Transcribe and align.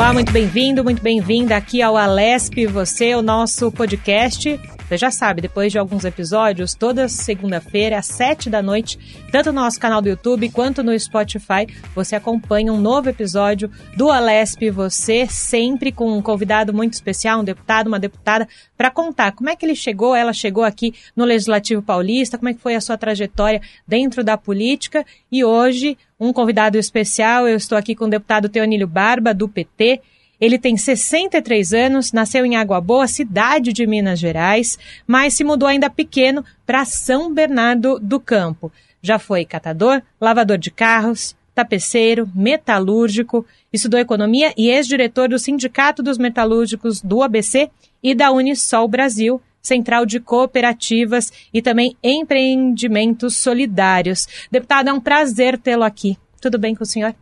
Olá, 0.00 0.14
muito 0.14 0.32
bem-vindo, 0.32 0.82
muito 0.82 1.02
bem-vinda 1.02 1.54
aqui 1.54 1.82
ao 1.82 1.94
Alesp 1.94 2.66
Você, 2.68 3.14
o 3.14 3.20
nosso 3.20 3.70
podcast. 3.70 4.58
Você 4.90 4.98
já 4.98 5.10
sabe, 5.12 5.40
depois 5.40 5.70
de 5.70 5.78
alguns 5.78 6.04
episódios, 6.04 6.74
toda 6.74 7.08
segunda-feira, 7.08 7.96
às 7.96 8.06
sete 8.06 8.50
da 8.50 8.60
noite, 8.60 8.98
tanto 9.30 9.52
no 9.52 9.60
nosso 9.60 9.78
canal 9.78 10.02
do 10.02 10.08
YouTube 10.08 10.50
quanto 10.50 10.82
no 10.82 10.98
Spotify, 10.98 11.64
você 11.94 12.16
acompanha 12.16 12.72
um 12.72 12.80
novo 12.80 13.08
episódio 13.08 13.70
do 13.96 14.10
Alesp 14.10 14.68
Você, 14.68 15.28
sempre 15.28 15.92
com 15.92 16.18
um 16.18 16.20
convidado 16.20 16.74
muito 16.74 16.94
especial, 16.94 17.38
um 17.38 17.44
deputado, 17.44 17.86
uma 17.86 18.00
deputada, 18.00 18.48
para 18.76 18.90
contar 18.90 19.30
como 19.30 19.48
é 19.48 19.54
que 19.54 19.64
ele 19.64 19.76
chegou, 19.76 20.12
ela 20.12 20.32
chegou 20.32 20.64
aqui 20.64 20.92
no 21.14 21.24
Legislativo 21.24 21.80
Paulista, 21.80 22.36
como 22.36 22.48
é 22.48 22.54
que 22.54 22.60
foi 22.60 22.74
a 22.74 22.80
sua 22.80 22.98
trajetória 22.98 23.62
dentro 23.86 24.24
da 24.24 24.36
política. 24.36 25.06
E 25.30 25.44
hoje, 25.44 25.96
um 26.18 26.32
convidado 26.32 26.76
especial, 26.76 27.46
eu 27.46 27.56
estou 27.56 27.78
aqui 27.78 27.94
com 27.94 28.06
o 28.06 28.10
deputado 28.10 28.48
Teonílio 28.48 28.88
Barba, 28.88 29.32
do 29.32 29.48
PT. 29.48 30.00
Ele 30.40 30.58
tem 30.58 30.76
63 30.76 31.72
anos, 31.74 32.12
nasceu 32.12 32.46
em 32.46 32.56
Água 32.56 32.80
Boa, 32.80 33.06
cidade 33.06 33.72
de 33.72 33.86
Minas 33.86 34.18
Gerais, 34.18 34.78
mas 35.06 35.34
se 35.34 35.44
mudou 35.44 35.68
ainda 35.68 35.90
pequeno 35.90 36.44
para 36.64 36.84
São 36.84 37.32
Bernardo 37.32 37.98
do 38.00 38.18
Campo. 38.18 38.72
Já 39.02 39.18
foi 39.18 39.44
catador, 39.44 40.00
lavador 40.20 40.56
de 40.56 40.70
carros, 40.70 41.36
tapeceiro, 41.54 42.28
metalúrgico, 42.34 43.44
estudou 43.72 44.00
economia 44.00 44.52
e 44.56 44.70
ex-diretor 44.70 45.28
do 45.28 45.38
Sindicato 45.38 46.02
dos 46.02 46.16
Metalúrgicos 46.16 47.02
do 47.02 47.22
ABC 47.22 47.70
e 48.02 48.14
da 48.14 48.30
Unisol 48.30 48.88
Brasil, 48.88 49.40
Central 49.60 50.06
de 50.06 50.20
Cooperativas 50.20 51.30
e 51.52 51.60
também 51.60 51.96
Empreendimentos 52.02 53.36
Solidários. 53.36 54.26
Deputado, 54.50 54.88
é 54.88 54.92
um 54.92 55.00
prazer 55.00 55.58
tê-lo 55.58 55.84
aqui. 55.84 56.16
Tudo 56.40 56.58
bem 56.58 56.74
com 56.74 56.82
o 56.82 56.86
senhor? 56.86 57.14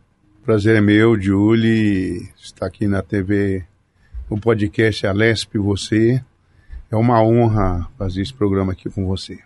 Prazer 0.49 0.77
é 0.77 0.81
meu, 0.81 1.15
Julie, 1.21 2.27
estar 2.35 2.65
aqui 2.65 2.87
na 2.87 3.03
TV, 3.03 3.63
no 4.27 4.41
podcast 4.41 5.05
Alesp 5.05 5.59
Você. 5.59 6.23
É 6.89 6.95
uma 6.95 7.21
honra 7.21 7.87
fazer 7.99 8.23
esse 8.23 8.33
programa 8.33 8.71
aqui 8.71 8.89
com 8.89 9.05
você. 9.05 9.37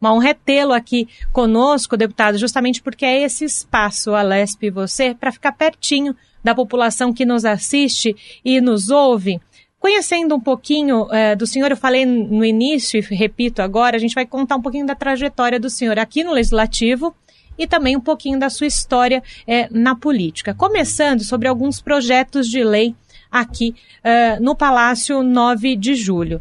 Uma 0.00 0.14
honra 0.14 0.28
é 0.28 0.34
tê-lo 0.34 0.72
aqui 0.72 1.08
conosco, 1.32 1.96
deputado, 1.96 2.38
justamente 2.38 2.80
porque 2.80 3.04
é 3.04 3.24
esse 3.24 3.44
espaço, 3.44 4.14
Alesp 4.14 4.70
Você, 4.70 5.16
para 5.16 5.32
ficar 5.32 5.50
pertinho 5.50 6.14
da 6.44 6.54
população 6.54 7.12
que 7.12 7.24
nos 7.24 7.44
assiste 7.44 8.14
e 8.44 8.60
nos 8.60 8.88
ouve. 8.88 9.40
Conhecendo 9.80 10.36
um 10.36 10.40
pouquinho 10.40 11.12
é, 11.12 11.34
do 11.34 11.44
senhor, 11.44 11.72
eu 11.72 11.76
falei 11.76 12.06
no 12.06 12.44
início 12.44 13.00
e 13.00 13.14
repito 13.16 13.62
agora, 13.62 13.96
a 13.96 13.98
gente 13.98 14.14
vai 14.14 14.24
contar 14.24 14.54
um 14.54 14.62
pouquinho 14.62 14.86
da 14.86 14.94
trajetória 14.94 15.58
do 15.58 15.68
senhor 15.68 15.98
aqui 15.98 16.22
no 16.22 16.30
Legislativo 16.30 17.12
e 17.58 17.66
também 17.66 17.96
um 17.96 18.00
pouquinho 18.00 18.38
da 18.38 18.50
sua 18.50 18.66
história 18.66 19.22
é, 19.46 19.68
na 19.70 19.94
política. 19.94 20.54
Começando 20.54 21.22
sobre 21.24 21.48
alguns 21.48 21.80
projetos 21.80 22.48
de 22.48 22.62
lei 22.62 22.94
aqui 23.30 23.74
é, 24.02 24.38
no 24.38 24.54
Palácio 24.54 25.22
9 25.22 25.76
de 25.76 25.94
Julho. 25.94 26.40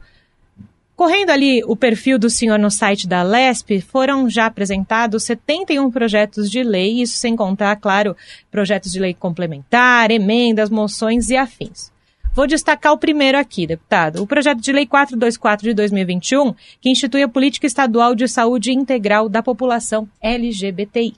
Correndo 0.95 1.31
ali 1.31 1.63
o 1.65 1.75
perfil 1.75 2.19
do 2.19 2.29
senhor 2.29 2.59
no 2.59 2.69
site 2.69 3.07
da 3.07 3.23
LESP, 3.23 3.81
foram 3.81 4.29
já 4.29 4.45
apresentados 4.45 5.23
71 5.23 5.89
projetos 5.89 6.49
de 6.51 6.61
lei, 6.61 7.01
isso 7.01 7.17
sem 7.17 7.35
contar, 7.35 7.75
claro, 7.77 8.15
projetos 8.51 8.91
de 8.91 8.99
lei 8.99 9.11
complementar, 9.11 10.11
emendas, 10.11 10.69
moções 10.69 11.29
e 11.29 11.35
afins. 11.35 11.91
Vou 12.33 12.47
destacar 12.47 12.93
o 12.93 12.97
primeiro 12.97 13.37
aqui, 13.37 13.67
deputado. 13.67 14.23
O 14.23 14.27
projeto 14.27 14.61
de 14.61 14.71
lei 14.71 14.87
424 14.87 15.67
de 15.67 15.73
2021, 15.73 16.53
que 16.79 16.89
institui 16.89 17.21
a 17.23 17.27
política 17.27 17.67
estadual 17.67 18.15
de 18.15 18.25
saúde 18.25 18.71
integral 18.71 19.27
da 19.27 19.43
população 19.43 20.07
LGBTI. 20.21 21.13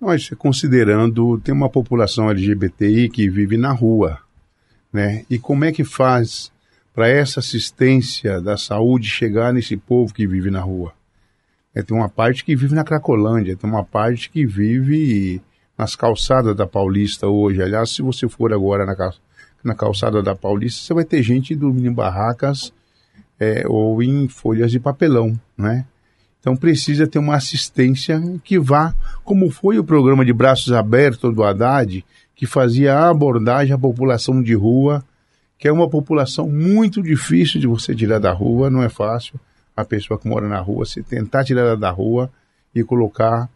Nós, 0.00 0.30
considerando, 0.38 1.40
tem 1.40 1.52
uma 1.52 1.68
população 1.68 2.30
LGBTI 2.30 3.08
que 3.08 3.28
vive 3.28 3.56
na 3.56 3.72
rua, 3.72 4.20
né? 4.92 5.24
E 5.28 5.36
como 5.36 5.64
é 5.64 5.72
que 5.72 5.82
faz 5.82 6.52
para 6.94 7.08
essa 7.08 7.40
assistência 7.40 8.40
da 8.40 8.56
saúde 8.56 9.08
chegar 9.08 9.52
nesse 9.52 9.76
povo 9.76 10.14
que 10.14 10.28
vive 10.28 10.48
na 10.48 10.60
rua? 10.60 10.92
É, 11.74 11.82
tem 11.82 11.96
uma 11.96 12.08
parte 12.08 12.44
que 12.44 12.54
vive 12.54 12.72
na 12.72 12.84
Cracolândia, 12.84 13.56
tem 13.56 13.68
uma 13.68 13.84
parte 13.84 14.30
que 14.30 14.46
vive 14.46 15.42
nas 15.76 15.96
calçadas 15.96 16.54
da 16.54 16.68
Paulista 16.68 17.26
hoje. 17.26 17.60
Aliás, 17.60 17.90
se 17.90 18.00
você 18.00 18.28
for 18.28 18.52
agora 18.52 18.86
na 18.86 18.94
calçada 18.94 19.27
na 19.62 19.74
calçada 19.74 20.22
da 20.22 20.34
Paulista, 20.34 20.82
você 20.82 20.94
vai 20.94 21.04
ter 21.04 21.22
gente 21.22 21.54
dormindo 21.54 21.88
em 21.88 21.92
barracas 21.92 22.72
é, 23.38 23.64
ou 23.66 24.02
em 24.02 24.28
folhas 24.28 24.70
de 24.70 24.80
papelão, 24.80 25.38
né? 25.56 25.84
Então 26.40 26.56
precisa 26.56 27.06
ter 27.06 27.18
uma 27.18 27.34
assistência 27.34 28.22
que 28.44 28.58
vá, 28.58 28.94
como 29.24 29.50
foi 29.50 29.78
o 29.78 29.84
programa 29.84 30.24
de 30.24 30.32
braços 30.32 30.72
abertos 30.72 31.34
do 31.34 31.42
Haddad, 31.42 32.04
que 32.34 32.46
fazia 32.46 32.94
a 32.94 33.10
abordagem 33.10 33.74
à 33.74 33.78
população 33.78 34.40
de 34.40 34.54
rua, 34.54 35.04
que 35.58 35.66
é 35.66 35.72
uma 35.72 35.88
população 35.88 36.48
muito 36.48 37.02
difícil 37.02 37.60
de 37.60 37.66
você 37.66 37.94
tirar 37.94 38.20
da 38.20 38.32
rua, 38.32 38.70
não 38.70 38.82
é 38.82 38.88
fácil 38.88 39.38
a 39.76 39.84
pessoa 39.84 40.18
que 40.18 40.28
mora 40.28 40.48
na 40.48 40.60
rua, 40.60 40.86
se 40.86 41.02
tentar 41.02 41.44
tirar 41.44 41.76
da 41.76 41.90
rua 41.90 42.30
e 42.74 42.82
colocar 42.84 43.48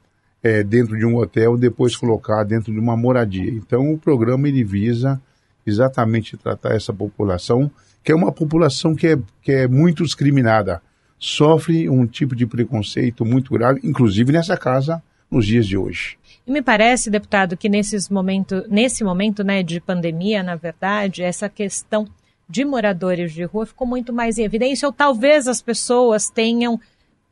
é, 0.42 0.62
dentro 0.64 0.98
de 0.98 1.06
um 1.06 1.16
hotel, 1.16 1.56
depois 1.56 1.96
colocar 1.96 2.42
dentro 2.44 2.72
de 2.72 2.78
uma 2.78 2.96
moradia. 2.96 3.50
Então 3.50 3.92
o 3.92 3.98
programa 3.98 4.48
ele 4.48 4.64
visa 4.64 5.20
exatamente 5.66 6.36
tratar 6.36 6.74
essa 6.74 6.92
população, 6.92 7.70
que 8.02 8.12
é 8.12 8.14
uma 8.14 8.32
população 8.32 8.94
que 8.94 9.06
é, 9.08 9.18
que 9.40 9.52
é 9.52 9.68
muito 9.68 10.04
discriminada, 10.04 10.82
sofre 11.18 11.88
um 11.88 12.06
tipo 12.06 12.34
de 12.34 12.46
preconceito 12.46 13.24
muito 13.24 13.52
grave, 13.52 13.80
inclusive 13.84 14.32
nessa 14.32 14.56
casa, 14.56 15.02
nos 15.30 15.46
dias 15.46 15.66
de 15.66 15.76
hoje. 15.76 16.18
E 16.46 16.50
me 16.50 16.60
parece, 16.60 17.10
deputado, 17.10 17.56
que 17.56 17.68
nesses 17.68 18.08
momento, 18.08 18.64
nesse 18.68 19.04
momento 19.04 19.44
né, 19.44 19.62
de 19.62 19.80
pandemia, 19.80 20.42
na 20.42 20.56
verdade, 20.56 21.22
essa 21.22 21.48
questão 21.48 22.08
de 22.48 22.64
moradores 22.64 23.32
de 23.32 23.44
rua 23.44 23.64
ficou 23.64 23.86
muito 23.86 24.12
mais 24.12 24.36
em 24.36 24.42
evidência, 24.42 24.86
ou 24.86 24.92
talvez 24.92 25.46
as 25.46 25.62
pessoas 25.62 26.28
tenham 26.28 26.78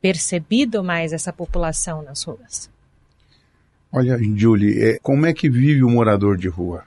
percebido 0.00 0.82
mais 0.82 1.12
essa 1.12 1.32
população 1.32 2.02
nas 2.02 2.22
ruas. 2.22 2.70
Olha, 3.92 4.16
Julie, 4.36 4.82
é, 4.82 4.98
como 5.00 5.26
é 5.26 5.34
que 5.34 5.50
vive 5.50 5.82
o 5.82 5.90
morador 5.90 6.36
de 6.36 6.48
rua? 6.48 6.84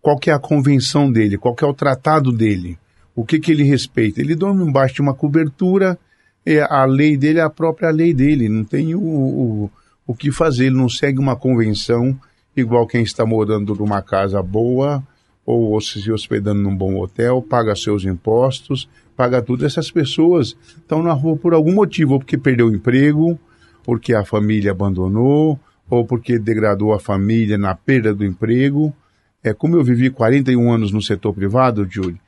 Qual 0.00 0.18
que 0.18 0.30
é 0.30 0.32
a 0.32 0.38
convenção 0.38 1.10
dele, 1.10 1.38
qual 1.38 1.54
que 1.54 1.64
é 1.64 1.66
o 1.66 1.74
tratado 1.74 2.32
dele, 2.32 2.78
o 3.14 3.24
que 3.24 3.38
que 3.38 3.52
ele 3.52 3.64
respeita. 3.64 4.20
Ele 4.20 4.34
dorme 4.34 4.64
embaixo 4.64 4.94
de 4.96 5.02
uma 5.02 5.14
cobertura, 5.14 5.98
é, 6.44 6.60
a 6.60 6.84
lei 6.84 7.16
dele 7.16 7.38
é 7.38 7.42
a 7.42 7.50
própria 7.50 7.90
lei 7.90 8.14
dele, 8.14 8.48
não 8.48 8.64
tem 8.64 8.94
o, 8.94 9.00
o, 9.00 9.70
o 10.06 10.14
que 10.14 10.32
fazer, 10.32 10.66
ele 10.66 10.76
não 10.76 10.88
segue 10.88 11.18
uma 11.18 11.36
convenção 11.36 12.18
igual 12.56 12.86
quem 12.86 13.02
está 13.02 13.24
morando 13.24 13.74
numa 13.74 14.02
casa 14.02 14.42
boa 14.42 15.02
ou, 15.44 15.80
se 15.80 16.10
hospedando 16.12 16.60
num 16.60 16.76
bom 16.76 16.96
hotel, 16.96 17.42
paga 17.42 17.74
seus 17.74 18.04
impostos, 18.04 18.88
paga 19.16 19.42
tudo. 19.42 19.66
Essas 19.66 19.90
pessoas 19.90 20.56
estão 20.76 21.02
na 21.02 21.12
rua 21.12 21.36
por 21.36 21.54
algum 21.54 21.74
motivo, 21.74 22.14
ou 22.14 22.18
porque 22.20 22.38
perdeu 22.38 22.68
o 22.68 22.74
emprego, 22.74 23.38
porque 23.82 24.14
a 24.14 24.24
família 24.24 24.70
abandonou, 24.70 25.58
ou 25.88 26.04
porque 26.06 26.38
degradou 26.38 26.92
a 26.92 27.00
família 27.00 27.58
na 27.58 27.74
perda 27.74 28.14
do 28.14 28.24
emprego, 28.24 28.94
é, 29.42 29.54
como 29.54 29.76
eu 29.76 29.84
vivi 29.84 30.10
41 30.10 30.72
anos 30.72 30.92
no 30.92 31.00
setor 31.00 31.32
privado, 31.34 31.86
Júlio, 31.88 32.18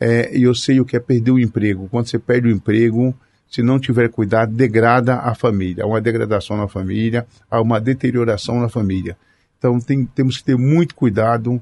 é, 0.00 0.30
eu 0.32 0.54
sei 0.54 0.80
o 0.80 0.84
que 0.84 0.96
é 0.96 1.00
perder 1.00 1.30
o 1.30 1.38
emprego. 1.38 1.88
Quando 1.88 2.06
você 2.06 2.18
perde 2.18 2.48
o 2.48 2.50
emprego, 2.50 3.14
se 3.50 3.62
não 3.62 3.80
tiver 3.80 4.08
cuidado, 4.10 4.52
degrada 4.52 5.16
a 5.16 5.34
família. 5.34 5.84
Há 5.84 5.86
uma 5.86 6.00
degradação 6.00 6.56
na 6.56 6.68
família, 6.68 7.26
há 7.50 7.60
uma 7.60 7.80
deterioração 7.80 8.60
na 8.60 8.68
família. 8.68 9.16
Então 9.58 9.80
tem, 9.80 10.04
temos 10.04 10.38
que 10.38 10.44
ter 10.44 10.56
muito 10.56 10.94
cuidado 10.94 11.60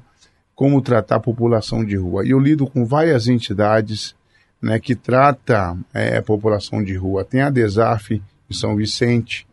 como 0.53 0.81
tratar 0.81 1.15
a 1.15 1.19
população 1.19 1.83
de 1.83 1.95
rua. 1.95 2.25
E 2.25 2.31
eu 2.31 2.39
lido 2.39 2.67
com 2.67 2.85
várias 2.85 3.27
entidades 3.27 4.15
né, 4.61 4.79
que 4.79 4.95
trata 4.95 5.77
é, 5.93 6.17
a 6.17 6.21
população 6.21 6.83
de 6.83 6.95
rua. 6.95 7.23
Tem 7.23 7.41
a 7.41 7.49
DESAF 7.49 8.21
em 8.49 8.53
São 8.53 8.75
Vicente, 8.75 9.47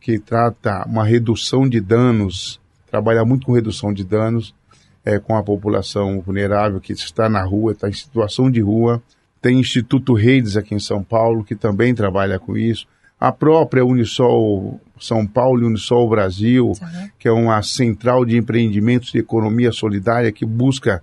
que 0.00 0.18
trata 0.18 0.84
uma 0.86 1.04
redução 1.04 1.68
de 1.68 1.80
danos, 1.80 2.60
trabalha 2.90 3.24
muito 3.24 3.46
com 3.46 3.52
redução 3.52 3.92
de 3.92 4.04
danos 4.04 4.54
é, 5.08 5.18
com 5.18 5.34
a 5.34 5.42
população 5.42 6.20
vulnerável 6.20 6.78
que 6.78 6.92
está 6.92 7.30
na 7.30 7.42
rua, 7.42 7.72
está 7.72 7.88
em 7.88 7.94
situação 7.94 8.50
de 8.50 8.60
rua. 8.60 9.02
Tem 9.40 9.58
Instituto 9.58 10.12
Redes 10.12 10.54
aqui 10.54 10.74
em 10.74 10.78
São 10.78 11.02
Paulo, 11.02 11.42
que 11.42 11.54
também 11.54 11.94
trabalha 11.94 12.38
com 12.38 12.58
isso. 12.58 12.86
A 13.18 13.32
própria 13.32 13.82
Unisol 13.82 14.78
São 15.00 15.26
Paulo 15.26 15.62
e 15.62 15.64
Unisol 15.64 16.10
Brasil, 16.10 16.66
uhum. 16.66 17.08
que 17.18 17.26
é 17.26 17.32
uma 17.32 17.62
central 17.62 18.22
de 18.26 18.36
empreendimentos 18.36 19.10
de 19.10 19.18
economia 19.18 19.72
solidária 19.72 20.30
que 20.30 20.44
busca 20.44 21.02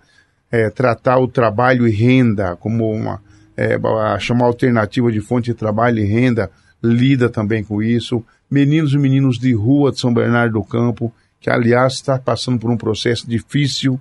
é, 0.52 0.69
tratar 0.69 1.18
o 1.18 1.28
trabalho 1.28 1.88
e 1.88 1.92
renda 1.92 2.56
como 2.57 2.92
uma, 2.92 3.19
é, 3.57 3.75
chamar 4.19 4.46
alternativa 4.46 5.12
de 5.12 5.19
fonte 5.19 5.48
de 5.48 5.56
trabalho 5.56 5.98
e 5.98 6.06
renda, 6.06 6.52
lida 6.84 7.28
também 7.28 7.63
com 7.63 7.81
isso. 7.81 8.24
Meninos 8.52 8.94
e 8.94 9.00
meninos 9.00 9.40
de 9.40 9.52
rua 9.56 9.92
de 9.92 10.00
São 10.00 10.13
Bernardo 10.13 10.54
do 10.54 10.63
Campo, 10.63 11.12
que 11.45 11.50
aliás 11.51 11.94
está 11.94 12.18
passando 12.18 12.57
por 12.57 12.71
um 12.71 12.75
processo 12.75 13.30
difícil, 13.30 14.00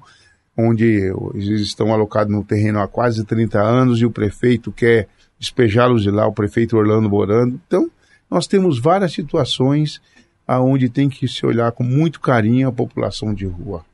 onde 0.57 1.13
eles 1.35 1.61
estão 1.61 1.93
alocados 1.93 2.35
no 2.35 2.43
terreno 2.43 2.81
há 2.81 2.89
quase 2.89 3.23
30 3.23 3.61
anos 3.61 4.01
e 4.01 4.07
o 4.07 4.11
prefeito 4.11 4.73
quer 4.73 5.09
despejá-los 5.39 6.03
de 6.03 6.11
lá, 6.11 6.27
o 6.27 6.33
prefeito 6.33 6.75
Orlando 6.75 7.11
Morando. 7.11 7.61
Então, 7.67 7.91
nós 8.31 8.47
temos 8.47 8.79
várias 8.81 9.13
situações 9.13 10.01
aonde 10.49 10.89
tem 10.89 11.11
que 11.11 11.29
se 11.29 11.45
olhar 11.45 11.71
com 11.73 11.85
muito 11.85 12.19
carinho 12.19 12.67
a 12.67 12.73
população 12.73 13.35
de 13.35 13.45
rua. 13.45 13.85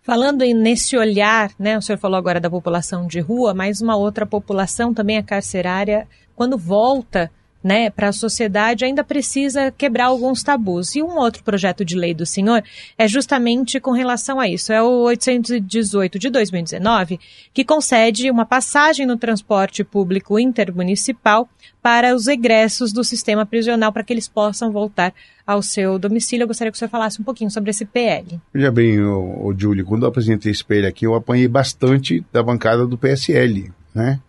Falando 0.00 0.44
nesse 0.54 0.96
olhar, 0.96 1.50
né, 1.58 1.76
o 1.76 1.82
senhor 1.82 1.98
falou 1.98 2.16
agora 2.16 2.38
da 2.38 2.48
população 2.48 3.08
de 3.08 3.18
rua, 3.18 3.52
mas 3.52 3.80
uma 3.80 3.96
outra 3.96 4.24
população 4.24 4.94
também 4.94 5.18
a 5.18 5.24
carcerária, 5.24 6.06
quando 6.36 6.56
volta 6.56 7.32
né, 7.62 7.90
para 7.90 8.08
a 8.08 8.12
sociedade 8.12 8.84
ainda 8.84 9.04
precisa 9.04 9.70
quebrar 9.70 10.06
alguns 10.06 10.42
tabus. 10.42 10.96
E 10.96 11.02
um 11.02 11.16
outro 11.16 11.44
projeto 11.44 11.84
de 11.84 11.96
lei 11.96 12.12
do 12.12 12.26
senhor 12.26 12.62
é 12.98 13.06
justamente 13.06 13.78
com 13.78 13.92
relação 13.92 14.40
a 14.40 14.48
isso. 14.48 14.72
É 14.72 14.82
o 14.82 15.02
818 15.04 16.18
de 16.18 16.30
2019, 16.30 17.20
que 17.52 17.64
concede 17.64 18.30
uma 18.30 18.44
passagem 18.44 19.06
no 19.06 19.16
transporte 19.16 19.84
público 19.84 20.38
intermunicipal 20.38 21.48
para 21.82 22.14
os 22.14 22.28
egressos 22.28 22.92
do 22.92 23.02
sistema 23.02 23.44
prisional 23.44 23.92
para 23.92 24.04
que 24.04 24.12
eles 24.12 24.28
possam 24.28 24.70
voltar 24.70 25.12
ao 25.46 25.62
seu 25.62 25.98
domicílio. 25.98 26.44
Eu 26.44 26.48
gostaria 26.48 26.70
que 26.70 26.76
o 26.76 26.78
senhor 26.78 26.88
falasse 26.88 27.20
um 27.20 27.24
pouquinho 27.24 27.50
sobre 27.50 27.70
esse 27.70 27.84
PL. 27.84 28.40
Veja 28.54 28.70
bem, 28.70 29.00
o, 29.00 29.52
Júlio, 29.56 29.84
quando 29.84 30.04
eu 30.04 30.08
apresentei 30.08 30.52
esse 30.52 30.64
PL 30.64 30.86
aqui, 30.86 31.06
eu 31.06 31.14
apanhei 31.14 31.48
bastante 31.48 32.24
da 32.32 32.42
bancada 32.42 32.86
do 32.86 32.96
PSL, 32.96 33.72
né? 33.94 34.20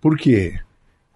Por 0.00 0.16
quê? 0.16 0.60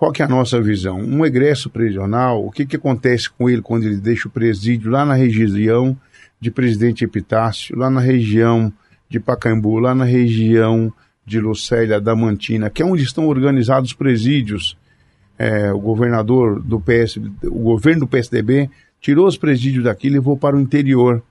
Qual 0.00 0.12
que 0.12 0.22
é 0.22 0.24
a 0.24 0.28
nossa 0.28 0.58
visão? 0.62 0.98
Um 0.98 1.26
egresso 1.26 1.68
prisional, 1.68 2.42
o 2.42 2.50
que, 2.50 2.64
que 2.64 2.76
acontece 2.76 3.28
com 3.28 3.50
ele 3.50 3.60
quando 3.60 3.84
ele 3.84 3.98
deixa 3.98 4.28
o 4.28 4.30
presídio 4.30 4.90
lá 4.90 5.04
na 5.04 5.12
região 5.12 5.94
de 6.40 6.50
Presidente 6.50 7.04
Epitácio, 7.04 7.76
lá 7.76 7.90
na 7.90 8.00
região 8.00 8.72
de 9.10 9.20
Pacaembu, 9.20 9.78
lá 9.78 9.94
na 9.94 10.06
região 10.06 10.90
de 11.26 11.38
Lucélia, 11.38 12.00
Damantina, 12.00 12.70
que 12.70 12.80
é 12.80 12.86
onde 12.86 13.02
estão 13.02 13.28
organizados 13.28 13.90
os 13.90 13.94
presídios. 13.94 14.74
É, 15.38 15.70
o 15.70 15.78
governador 15.78 16.62
do 16.62 16.80
PS, 16.80 17.18
o 17.44 17.58
governo 17.58 18.00
do 18.00 18.08
PSDB 18.08 18.70
tirou 19.02 19.26
os 19.26 19.36
presídios 19.36 19.84
daqui 19.84 20.06
e 20.06 20.10
levou 20.10 20.34
para 20.34 20.56
o 20.56 20.60
interior. 20.60 21.22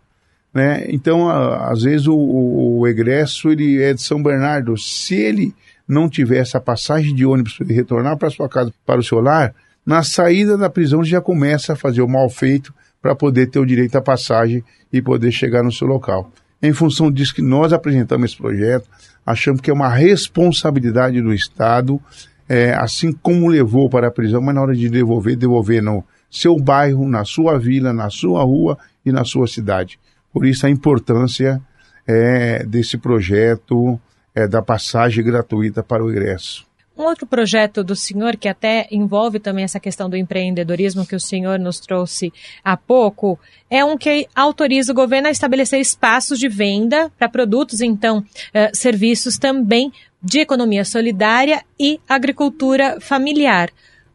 Né? 0.53 0.85
Então, 0.89 1.27
a, 1.27 1.71
às 1.71 1.81
vezes, 1.81 2.05
o, 2.05 2.13
o, 2.15 2.81
o 2.81 2.87
egresso 2.87 3.49
ele 3.49 3.81
é 3.81 3.95
de 3.95 4.01
São 4.03 4.21
Bernardo. 4.21 4.77
Se 4.77 5.15
ele 5.15 5.55
não 5.89 6.07
tiver 6.07 6.37
essa 6.37 6.61
passagem 6.61 7.15
de 7.15 7.25
ônibus 7.25 7.57
para 7.57 7.65
retornar 7.65 8.15
para 8.15 8.29
sua 8.29 8.47
casa, 8.47 8.71
para 8.85 8.99
o 8.99 9.03
seu 9.03 9.19
lar, 9.19 9.55
na 9.83 10.03
saída 10.03 10.55
da 10.55 10.69
prisão 10.69 11.03
já 11.03 11.19
começa 11.19 11.73
a 11.73 11.75
fazer 11.75 12.03
o 12.03 12.07
mal 12.07 12.29
feito 12.29 12.71
para 13.01 13.15
poder 13.15 13.47
ter 13.47 13.57
o 13.57 13.65
direito 13.65 13.97
à 13.97 14.01
passagem 14.01 14.63
e 14.93 15.01
poder 15.01 15.31
chegar 15.31 15.63
no 15.63 15.71
seu 15.71 15.87
local. 15.87 16.31
Em 16.61 16.71
função 16.73 17.11
disso 17.11 17.33
que 17.33 17.41
nós 17.41 17.73
apresentamos 17.73 18.29
esse 18.29 18.37
projeto, 18.37 18.87
achamos 19.25 19.61
que 19.61 19.71
é 19.71 19.73
uma 19.73 19.89
responsabilidade 19.89 21.19
do 21.21 21.33
Estado, 21.33 21.99
é, 22.47 22.73
assim 22.73 23.11
como 23.11 23.47
levou 23.47 23.89
para 23.89 24.09
a 24.09 24.11
prisão, 24.11 24.41
mas 24.41 24.53
na 24.53 24.61
hora 24.61 24.75
de 24.75 24.89
devolver, 24.89 25.35
devolver 25.35 25.81
no 25.81 26.03
seu 26.29 26.55
bairro, 26.55 27.07
na 27.07 27.25
sua 27.25 27.57
vila, 27.57 27.91
na 27.91 28.11
sua 28.11 28.43
rua 28.43 28.77
e 29.03 29.11
na 29.11 29.23
sua 29.23 29.47
cidade. 29.47 29.99
Por 30.31 30.45
isso 30.45 30.67
a 30.67 30.69
importância 30.69 31.59
é, 32.05 32.63
desse 32.63 32.97
projeto 32.97 33.99
é, 34.39 34.47
da 34.47 34.61
passagem 34.61 35.23
gratuita 35.23 35.83
para 35.83 36.03
o 36.03 36.09
ingresso. 36.09 36.67
Um 36.97 37.03
outro 37.03 37.25
projeto 37.25 37.81
do 37.81 37.95
senhor, 37.95 38.35
que 38.35 38.49
até 38.49 38.85
envolve 38.91 39.39
também 39.39 39.63
essa 39.63 39.79
questão 39.79 40.09
do 40.09 40.17
empreendedorismo 40.17 41.05
que 41.05 41.15
o 41.15 41.19
senhor 41.19 41.57
nos 41.57 41.79
trouxe 41.79 42.33
há 42.61 42.75
pouco, 42.75 43.39
é 43.69 43.85
um 43.85 43.97
que 43.97 44.27
autoriza 44.35 44.91
o 44.91 44.95
governo 44.95 45.29
a 45.29 45.31
estabelecer 45.31 45.79
espaços 45.79 46.37
de 46.37 46.49
venda 46.49 47.09
para 47.17 47.29
produtos, 47.29 47.79
então, 47.79 48.21
eh, 48.53 48.69
serviços 48.73 49.37
também 49.37 49.93
de 50.21 50.39
economia 50.39 50.83
solidária 50.83 51.63
e 51.79 52.01
agricultura 52.07 52.99
familiar. 52.99 53.69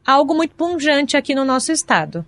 Algo 0.07 0.35
muito 0.35 0.55
pungente 0.55 1.17
aqui 1.17 1.35
no 1.35 1.45
nosso 1.45 1.73
estado. 1.73 2.25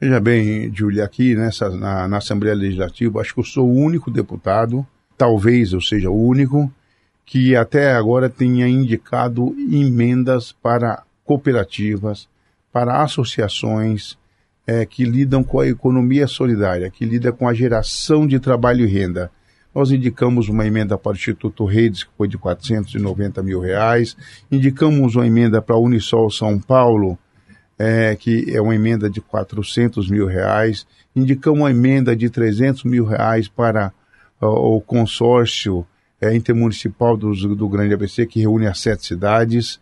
Veja 0.00 0.20
bem, 0.20 0.72
Júlia, 0.72 1.04
aqui 1.04 1.34
nessa, 1.34 1.68
na, 1.68 2.06
na 2.06 2.18
Assembleia 2.18 2.54
Legislativa, 2.54 3.20
acho 3.20 3.34
que 3.34 3.40
eu 3.40 3.44
sou 3.44 3.68
o 3.68 3.74
único 3.74 4.08
deputado, 4.08 4.86
talvez 5.16 5.72
eu 5.72 5.80
seja 5.80 6.08
o 6.08 6.28
único, 6.28 6.72
que 7.28 7.54
até 7.54 7.92
agora 7.92 8.30
tenha 8.30 8.66
indicado 8.66 9.54
emendas 9.70 10.50
para 10.50 11.02
cooperativas, 11.26 12.26
para 12.72 13.02
associações 13.02 14.16
é, 14.66 14.86
que 14.86 15.04
lidam 15.04 15.44
com 15.44 15.60
a 15.60 15.68
economia 15.68 16.26
solidária, 16.26 16.90
que 16.90 17.04
lidam 17.04 17.30
com 17.32 17.46
a 17.46 17.52
geração 17.52 18.26
de 18.26 18.40
trabalho 18.40 18.82
e 18.82 18.86
renda. 18.86 19.30
Nós 19.74 19.90
indicamos 19.90 20.48
uma 20.48 20.66
emenda 20.66 20.96
para 20.96 21.12
o 21.12 21.14
Instituto 21.14 21.66
Redes, 21.66 22.02
que 22.02 22.10
foi 22.16 22.28
de 22.28 22.38
490 22.38 23.42
mil 23.42 23.60
reais, 23.60 24.16
indicamos 24.50 25.14
uma 25.14 25.26
emenda 25.26 25.60
para 25.60 25.76
a 25.76 25.78
Unisol 25.78 26.30
São 26.30 26.58
Paulo, 26.58 27.18
é, 27.78 28.16
que 28.16 28.46
é 28.56 28.60
uma 28.60 28.74
emenda 28.74 29.10
de 29.10 29.20
400 29.20 30.08
mil 30.08 30.26
reais, 30.26 30.86
indicamos 31.14 31.60
uma 31.60 31.70
emenda 31.70 32.16
de 32.16 32.30
300 32.30 32.84
mil 32.84 33.04
reais 33.04 33.48
para 33.48 33.92
uh, 34.40 34.46
o 34.46 34.80
consórcio 34.80 35.86
é, 36.20 36.34
intermunicipal 36.34 37.16
do, 37.16 37.32
do 37.54 37.68
Grande 37.68 37.94
ABC, 37.94 38.26
que 38.26 38.40
reúne 38.40 38.66
as 38.66 38.80
sete 38.80 39.06
cidades. 39.06 39.80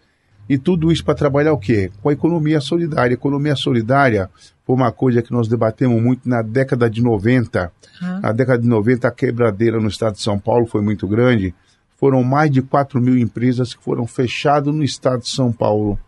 E 0.48 0.56
tudo 0.56 0.92
isso 0.92 1.04
para 1.04 1.14
trabalhar 1.14 1.52
o 1.52 1.58
quê? 1.58 1.90
Com 2.00 2.08
a 2.08 2.12
economia 2.12 2.60
solidária. 2.60 3.12
A 3.12 3.14
economia 3.14 3.56
solidária 3.56 4.30
foi 4.64 4.76
uma 4.76 4.92
coisa 4.92 5.22
que 5.22 5.32
nós 5.32 5.48
debatemos 5.48 6.00
muito 6.00 6.28
na 6.28 6.42
década 6.42 6.88
de 6.88 7.02
90. 7.02 7.72
Uhum. 8.00 8.20
Na 8.20 8.32
década 8.32 8.62
de 8.62 8.68
90, 8.68 9.08
a 9.08 9.10
quebradeira 9.10 9.80
no 9.80 9.88
estado 9.88 10.14
de 10.14 10.22
São 10.22 10.38
Paulo 10.38 10.66
foi 10.66 10.82
muito 10.82 11.08
grande. 11.08 11.54
Foram 11.96 12.22
mais 12.22 12.50
de 12.50 12.62
4 12.62 13.00
mil 13.00 13.18
empresas 13.18 13.74
que 13.74 13.82
foram 13.82 14.06
fechadas 14.06 14.72
no 14.72 14.84
estado 14.84 15.22
de 15.22 15.28
São 15.28 15.50
Paulo. 15.50 15.98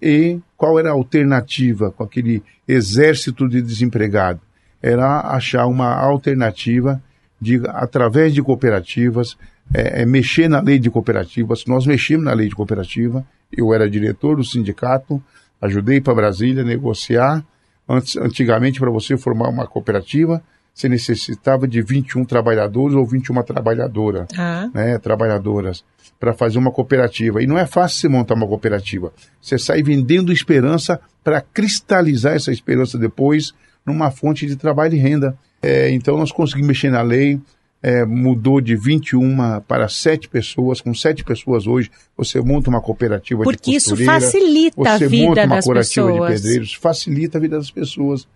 E 0.00 0.38
qual 0.56 0.78
era 0.78 0.90
a 0.90 0.92
alternativa 0.92 1.90
com 1.90 2.04
aquele 2.04 2.42
exército 2.68 3.48
de 3.48 3.60
desempregado? 3.60 4.40
Era 4.82 5.20
achar 5.20 5.66
uma 5.66 5.94
alternativa 5.94 7.02
de, 7.40 7.60
através 7.66 8.34
de 8.34 8.42
cooperativas, 8.42 9.36
é, 9.72 10.02
é 10.02 10.06
mexer 10.06 10.48
na 10.48 10.60
lei 10.60 10.78
de 10.78 10.90
cooperativas. 10.90 11.64
Nós 11.66 11.86
mexemos 11.86 12.24
na 12.24 12.32
lei 12.32 12.48
de 12.48 12.54
cooperativa. 12.54 13.24
Eu 13.50 13.72
era 13.72 13.88
diretor 13.88 14.36
do 14.36 14.44
sindicato, 14.44 15.22
ajudei 15.60 16.00
para 16.00 16.14
Brasília 16.14 16.64
negociar. 16.64 17.44
Antes, 17.88 18.16
antigamente, 18.16 18.78
para 18.78 18.90
você 18.90 19.16
formar 19.16 19.48
uma 19.48 19.66
cooperativa, 19.66 20.42
você 20.72 20.88
necessitava 20.88 21.66
de 21.66 21.82
21 21.82 22.24
trabalhadores 22.24 22.94
ou 22.94 23.04
21 23.04 23.42
trabalhadoras, 23.42 24.26
ah. 24.38 24.70
né, 24.72 24.98
trabalhadoras, 24.98 25.84
para 26.18 26.32
fazer 26.32 26.58
uma 26.58 26.70
cooperativa. 26.70 27.42
E 27.42 27.46
não 27.46 27.58
é 27.58 27.66
fácil 27.66 28.00
você 28.00 28.08
montar 28.08 28.34
uma 28.34 28.46
cooperativa. 28.46 29.12
Você 29.40 29.58
sai 29.58 29.82
vendendo 29.82 30.32
esperança 30.32 31.00
para 31.24 31.40
cristalizar 31.40 32.34
essa 32.34 32.52
esperança 32.52 32.96
depois 32.96 33.52
numa 33.84 34.10
fonte 34.10 34.46
de 34.46 34.56
trabalho 34.56 34.94
e 34.94 34.98
renda. 34.98 35.36
É, 35.62 35.90
então 35.90 36.16
nós 36.16 36.32
conseguimos 36.32 36.68
mexer 36.68 36.90
na 36.90 37.02
lei, 37.02 37.40
é, 37.82 38.04
mudou 38.04 38.60
de 38.60 38.76
21 38.76 39.60
para 39.66 39.88
7 39.88 40.28
pessoas, 40.28 40.80
com 40.80 40.94
7 40.94 41.24
pessoas 41.24 41.66
hoje, 41.66 41.90
você 42.16 42.40
monta 42.40 42.68
uma 42.68 42.80
cooperativa 42.80 43.42
Porque 43.42 43.72
de 43.72 43.76
costureira. 43.76 44.12
Porque 44.12 44.24
isso 44.24 44.30
facilita 44.30 44.90
a 44.90 44.98
vida 44.98 45.06
das 45.06 45.06
pessoas. 45.06 45.08
Você 45.08 45.26
monta 45.26 45.44
uma 45.46 45.62
cooperativa 45.62 46.12
de 46.12 46.42
pedreiros, 46.42 46.74
facilita 46.74 47.38
a 47.38 47.40
vida 47.40 47.56
das 47.56 47.70
pessoas. 47.70 48.28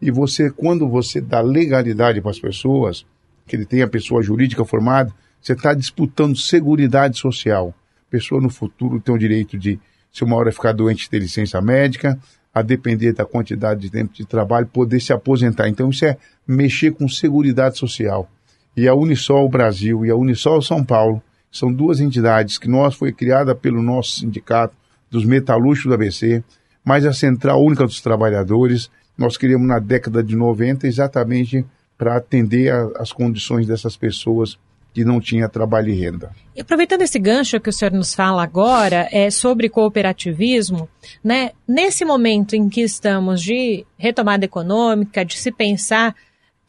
E 0.00 0.10
você, 0.10 0.50
quando 0.50 0.88
você 0.88 1.20
dá 1.20 1.40
legalidade 1.40 2.20
para 2.20 2.30
as 2.30 2.38
pessoas, 2.38 3.04
que 3.46 3.56
ele 3.56 3.64
tem 3.64 3.82
a 3.82 3.88
pessoa 3.88 4.22
jurídica 4.22 4.64
formada, 4.64 5.12
você 5.40 5.52
está 5.52 5.74
disputando 5.74 6.36
seguridade 6.36 7.18
social. 7.18 7.74
A 8.08 8.10
pessoa 8.10 8.40
no 8.40 8.50
futuro 8.50 9.00
tem 9.00 9.12
o 9.14 9.18
direito 9.18 9.58
de, 9.58 9.80
se 10.12 10.22
uma 10.22 10.36
hora 10.36 10.52
ficar 10.52 10.72
doente, 10.72 11.10
ter 11.10 11.18
licença 11.18 11.60
médica, 11.60 12.18
a 12.54 12.62
depender 12.62 13.12
da 13.12 13.24
quantidade 13.24 13.80
de 13.80 13.90
tempo 13.90 14.12
de 14.12 14.24
trabalho, 14.24 14.66
poder 14.66 15.00
se 15.00 15.12
aposentar. 15.12 15.68
Então 15.68 15.90
isso 15.90 16.04
é 16.04 16.16
mexer 16.46 16.92
com 16.92 17.08
seguridade 17.08 17.78
social 17.78 18.28
e 18.76 18.88
a 18.88 18.94
Unisol 18.94 19.48
Brasil 19.48 20.04
e 20.04 20.10
a 20.10 20.16
Unisol 20.16 20.62
São 20.62 20.84
Paulo 20.84 21.22
são 21.50 21.72
duas 21.72 22.00
entidades 22.00 22.56
que 22.56 22.68
nós 22.68 22.94
foi 22.94 23.12
criada 23.12 23.54
pelo 23.54 23.82
nosso 23.82 24.20
sindicato 24.20 24.74
dos 25.10 25.24
metalúrgicos 25.24 25.90
do 25.90 25.94
ABC, 25.94 26.42
mas 26.82 27.04
a 27.04 27.12
Central 27.12 27.62
Única 27.62 27.84
dos 27.84 28.00
Trabalhadores 28.00 28.90
nós 29.16 29.36
criamos 29.36 29.68
na 29.68 29.78
década 29.78 30.22
de 30.22 30.34
90 30.34 30.86
exatamente 30.86 31.64
para 31.98 32.16
atender 32.16 32.72
as 32.96 33.12
condições 33.12 33.66
dessas 33.66 33.96
pessoas 33.96 34.58
que 34.94 35.04
não 35.04 35.20
tinha 35.20 35.48
trabalho 35.48 35.88
e 35.88 35.94
renda. 35.94 36.30
E 36.54 36.60
aproveitando 36.60 37.02
esse 37.02 37.18
gancho 37.18 37.60
que 37.60 37.70
o 37.70 37.72
senhor 37.72 37.92
nos 37.92 38.14
fala 38.14 38.42
agora 38.42 39.08
é 39.10 39.30
sobre 39.30 39.68
cooperativismo, 39.68 40.88
né? 41.24 41.52
Nesse 41.66 42.04
momento 42.04 42.54
em 42.54 42.68
que 42.68 42.82
estamos 42.82 43.40
de 43.40 43.86
retomada 43.96 44.44
econômica, 44.44 45.24
de 45.24 45.38
se 45.38 45.50
pensar 45.50 46.14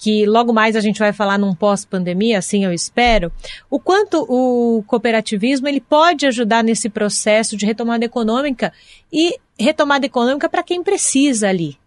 que 0.03 0.25
logo 0.25 0.51
mais 0.51 0.75
a 0.75 0.81
gente 0.81 0.99
vai 0.99 1.13
falar 1.13 1.37
num 1.37 1.55
pós-pandemia, 1.55 2.37
assim 2.37 2.65
eu 2.65 2.73
espero, 2.73 3.31
o 3.69 3.79
quanto 3.79 4.25
o 4.27 4.83
cooperativismo 4.83 5.65
ele 5.65 5.79
pode 5.79 6.25
ajudar 6.25 6.61
nesse 6.61 6.89
processo 6.89 7.55
de 7.55 7.65
retomada 7.65 8.03
econômica 8.03 8.73
e 9.09 9.39
retomada 9.57 10.05
econômica 10.05 10.49
para 10.49 10.61
quem 10.61 10.83
precisa 10.83 11.47
ali. 11.47 11.77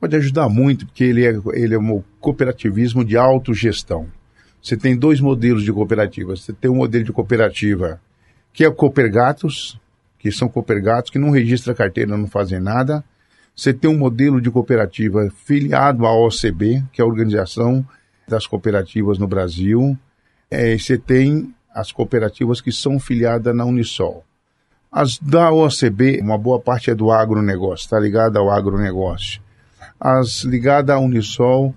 Pode 0.00 0.16
ajudar 0.16 0.48
muito, 0.48 0.86
porque 0.86 1.04
ele 1.04 1.26
é, 1.26 1.38
ele 1.52 1.74
é 1.74 1.78
um 1.78 2.02
cooperativismo 2.18 3.04
de 3.04 3.14
autogestão. 3.14 4.06
Você 4.62 4.74
tem 4.74 4.96
dois 4.96 5.20
modelos 5.20 5.64
de 5.64 5.72
cooperativa. 5.72 6.34
Você 6.34 6.54
tem 6.54 6.70
um 6.70 6.76
modelo 6.76 7.04
de 7.04 7.12
cooperativa 7.12 8.00
que 8.54 8.64
é 8.64 8.68
o 8.68 8.74
Coopergatos, 8.74 9.78
que 10.18 10.32
são 10.32 10.48
Coopergatos 10.48 11.10
que 11.10 11.18
não 11.18 11.28
registra 11.28 11.74
carteira, 11.74 12.16
não 12.16 12.26
fazem 12.26 12.58
nada, 12.58 13.04
você 13.54 13.72
tem 13.72 13.90
um 13.90 13.98
modelo 13.98 14.40
de 14.40 14.50
cooperativa 14.50 15.28
filiado 15.44 16.06
à 16.06 16.12
OCB, 16.12 16.82
que 16.92 17.00
é 17.00 17.04
a 17.04 17.06
Organização 17.06 17.86
das 18.26 18.46
Cooperativas 18.46 19.18
no 19.18 19.26
Brasil, 19.26 19.96
é, 20.50 20.76
você 20.76 20.96
tem 20.96 21.54
as 21.74 21.92
cooperativas 21.92 22.60
que 22.60 22.72
são 22.72 22.98
filiadas 22.98 23.54
na 23.54 23.64
Unisol. 23.64 24.24
As 24.90 25.18
da 25.18 25.50
OCB, 25.50 26.20
uma 26.20 26.36
boa 26.36 26.60
parte 26.60 26.90
é 26.90 26.94
do 26.94 27.10
agronegócio, 27.10 27.84
está 27.84 27.98
ligada 27.98 28.38
ao 28.38 28.50
agronegócio. 28.50 29.40
As 29.98 30.42
ligadas 30.44 30.94
à 30.94 30.98
Unisol 30.98 31.74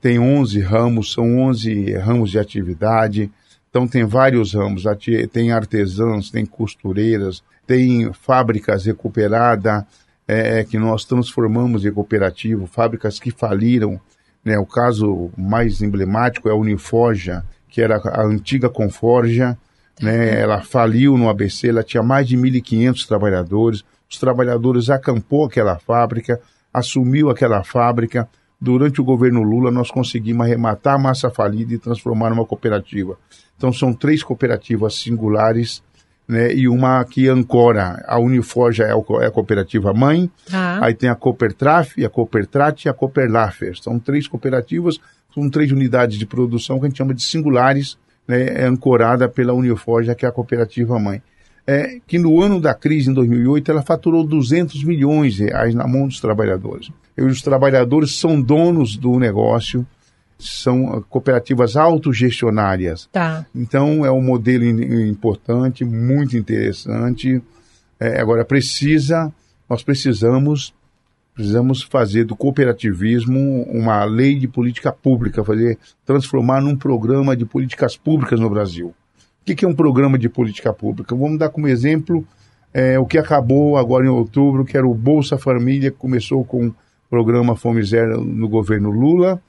tem 0.00 0.18
11 0.18 0.60
ramos, 0.60 1.12
são 1.12 1.38
11 1.38 1.94
ramos 1.94 2.30
de 2.30 2.38
atividade, 2.38 3.30
então 3.70 3.86
tem 3.86 4.04
vários 4.04 4.54
ramos, 4.54 4.84
tem 5.32 5.52
artesãos, 5.52 6.30
tem 6.30 6.44
costureiras, 6.44 7.42
tem 7.66 8.12
fábricas 8.12 8.84
recuperadas, 8.84 9.84
é, 10.28 10.62
que 10.62 10.78
nós 10.78 11.06
transformamos 11.06 11.86
em 11.86 11.92
cooperativo, 11.92 12.66
fábricas 12.66 13.18
que 13.18 13.30
faliram, 13.30 13.98
né, 14.44 14.58
o 14.58 14.66
caso 14.66 15.30
mais 15.36 15.80
emblemático 15.80 16.50
é 16.50 16.52
a 16.52 16.54
Uniforja, 16.54 17.42
que 17.68 17.80
era 17.80 17.96
a 17.96 18.22
antiga 18.22 18.68
Conforja, 18.68 19.56
né, 20.00 20.38
ela 20.38 20.60
faliu 20.60 21.16
no 21.16 21.30
ABC, 21.30 21.68
ela 21.68 21.82
tinha 21.82 22.02
mais 22.02 22.28
de 22.28 22.36
1.500 22.36 23.06
trabalhadores, 23.06 23.84
os 24.08 24.18
trabalhadores 24.18 24.90
acampou 24.90 25.46
aquela 25.46 25.78
fábrica, 25.78 26.38
assumiu 26.72 27.30
aquela 27.30 27.64
fábrica, 27.64 28.28
durante 28.60 29.00
o 29.00 29.04
governo 29.04 29.42
Lula 29.42 29.70
nós 29.70 29.90
conseguimos 29.90 30.46
arrematar 30.46 30.96
a 30.96 30.98
massa 30.98 31.30
falida 31.30 31.72
e 31.72 31.78
transformar 31.78 32.30
numa 32.30 32.44
cooperativa. 32.44 33.16
Então 33.56 33.72
são 33.72 33.94
três 33.94 34.22
cooperativas 34.22 34.94
singulares 34.94 35.82
né, 36.28 36.52
e 36.52 36.68
uma 36.68 37.02
que 37.04 37.26
ancora, 37.26 38.04
a 38.06 38.20
Uniforja 38.20 38.84
é, 38.84 38.90
é 38.90 39.26
a 39.26 39.30
cooperativa 39.30 39.94
mãe, 39.94 40.30
ah. 40.52 40.80
aí 40.82 40.94
tem 40.94 41.08
a 41.08 41.14
Coopertraf, 41.14 42.04
a 42.04 42.10
Coopertrat 42.10 42.84
e 42.84 42.88
a 42.88 42.92
Cooperlafer. 42.92 43.74
São 43.80 43.98
três 43.98 44.28
cooperativas, 44.28 44.98
são 45.34 45.48
três 45.48 45.72
unidades 45.72 46.18
de 46.18 46.26
produção 46.26 46.78
que 46.78 46.84
a 46.84 46.88
gente 46.88 46.98
chama 46.98 47.14
de 47.14 47.22
singulares, 47.22 47.96
né, 48.26 48.62
é 48.62 48.66
ancorada 48.66 49.26
pela 49.26 49.54
Uniforja, 49.54 50.14
que 50.14 50.26
é 50.26 50.28
a 50.28 50.32
cooperativa 50.32 50.98
mãe. 50.98 51.22
É, 51.66 51.98
que 52.06 52.18
no 52.18 52.40
ano 52.42 52.60
da 52.60 52.74
crise, 52.74 53.10
em 53.10 53.14
2008, 53.14 53.70
ela 53.70 53.82
faturou 53.82 54.24
200 54.24 54.84
milhões 54.84 55.34
de 55.34 55.44
reais 55.44 55.74
na 55.74 55.86
mão 55.86 56.06
dos 56.06 56.20
trabalhadores. 56.20 56.90
E 57.16 57.22
os 57.22 57.42
trabalhadores 57.42 58.18
são 58.18 58.40
donos 58.40 58.96
do 58.96 59.18
negócio, 59.18 59.86
são 60.38 61.04
cooperativas 61.08 61.76
autogestionárias. 61.76 63.08
Tá. 63.12 63.44
Então 63.54 64.06
é 64.06 64.12
um 64.12 64.22
modelo 64.22 64.64
importante, 64.64 65.84
muito 65.84 66.36
interessante. 66.36 67.42
É, 67.98 68.20
agora 68.20 68.44
precisa, 68.44 69.32
nós 69.68 69.82
precisamos, 69.82 70.72
precisamos 71.34 71.82
fazer 71.82 72.24
do 72.24 72.36
cooperativismo 72.36 73.62
uma 73.64 74.04
lei 74.04 74.36
de 74.36 74.46
política 74.46 74.92
pública, 74.92 75.42
fazer 75.42 75.76
transformar 76.06 76.60
num 76.60 76.76
programa 76.76 77.36
de 77.36 77.44
políticas 77.44 77.96
públicas 77.96 78.38
no 78.38 78.48
Brasil. 78.48 78.94
O 79.42 79.44
que, 79.44 79.56
que 79.56 79.64
é 79.64 79.68
um 79.68 79.74
programa 79.74 80.16
de 80.18 80.28
política 80.28 80.72
pública? 80.72 81.16
Vamos 81.16 81.38
dar 81.38 81.48
como 81.48 81.66
exemplo 81.66 82.24
é, 82.72 82.98
o 82.98 83.06
que 83.06 83.18
acabou 83.18 83.76
agora 83.76 84.06
em 84.06 84.10
outubro, 84.10 84.64
que 84.64 84.76
era 84.76 84.86
o 84.86 84.94
Bolsa 84.94 85.36
Família, 85.36 85.90
que 85.90 85.96
começou 85.96 86.44
com 86.44 86.68
o 86.68 86.74
programa 87.10 87.56
Fome 87.56 87.82
Zero 87.82 88.22
no 88.22 88.48
governo 88.48 88.90
Lula 88.90 89.42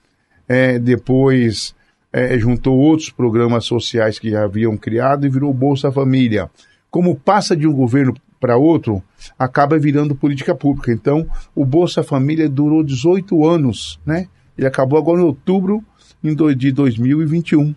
é, 0.50 0.79
depois 0.79 1.75
é, 2.12 2.38
juntou 2.39 2.75
outros 2.75 3.12
programas 3.12 3.65
sociais 3.65 4.18
que 4.18 4.32
já 4.32 4.44
haviam 4.44 4.75
criado 4.75 5.25
e 5.25 5.29
virou 5.29 5.53
Bolsa 5.53 5.91
Família. 5.91 6.50
Como 6.89 7.15
passa 7.15 7.56
de 7.56 7.68
um 7.68 7.74
governo 7.74 8.15
para 8.39 8.58
outro, 8.58 9.03
acaba 9.38 9.77
virando 9.77 10.15
política 10.15 10.56
pública. 10.56 10.91
Então, 10.91 11.27
o 11.53 11.63
Bolsa 11.63 12.01
Família 12.01 12.50
durou 12.50 12.84
18 12.84 13.46
anos, 13.46 14.00
né? 14.03 14.27
Ele 14.58 14.65
acabou 14.65 14.98
agora 14.98 15.22
em 15.22 15.25
outubro 15.25 15.84
de 16.58 16.72
2021. 16.72 17.75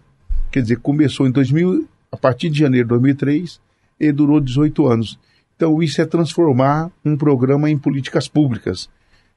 Quer 0.51 0.63
dizer, 0.63 0.77
começou 0.77 1.27
em 1.27 1.31
2000, 1.31 1.87
a 2.11 2.17
partir 2.17 2.49
de 2.49 2.59
janeiro 2.59 2.87
de 2.87 2.91
2003 2.91 3.61
e 4.01 4.11
durou 4.11 4.41
18 4.41 4.87
anos. 4.87 5.19
Então, 5.57 5.83
isso 5.83 6.01
é 6.01 6.07
transformar 6.07 6.91
um 7.05 7.17
programa 7.17 7.71
em 7.71 7.79
políticas 7.79 8.27
públicas. 8.27 8.89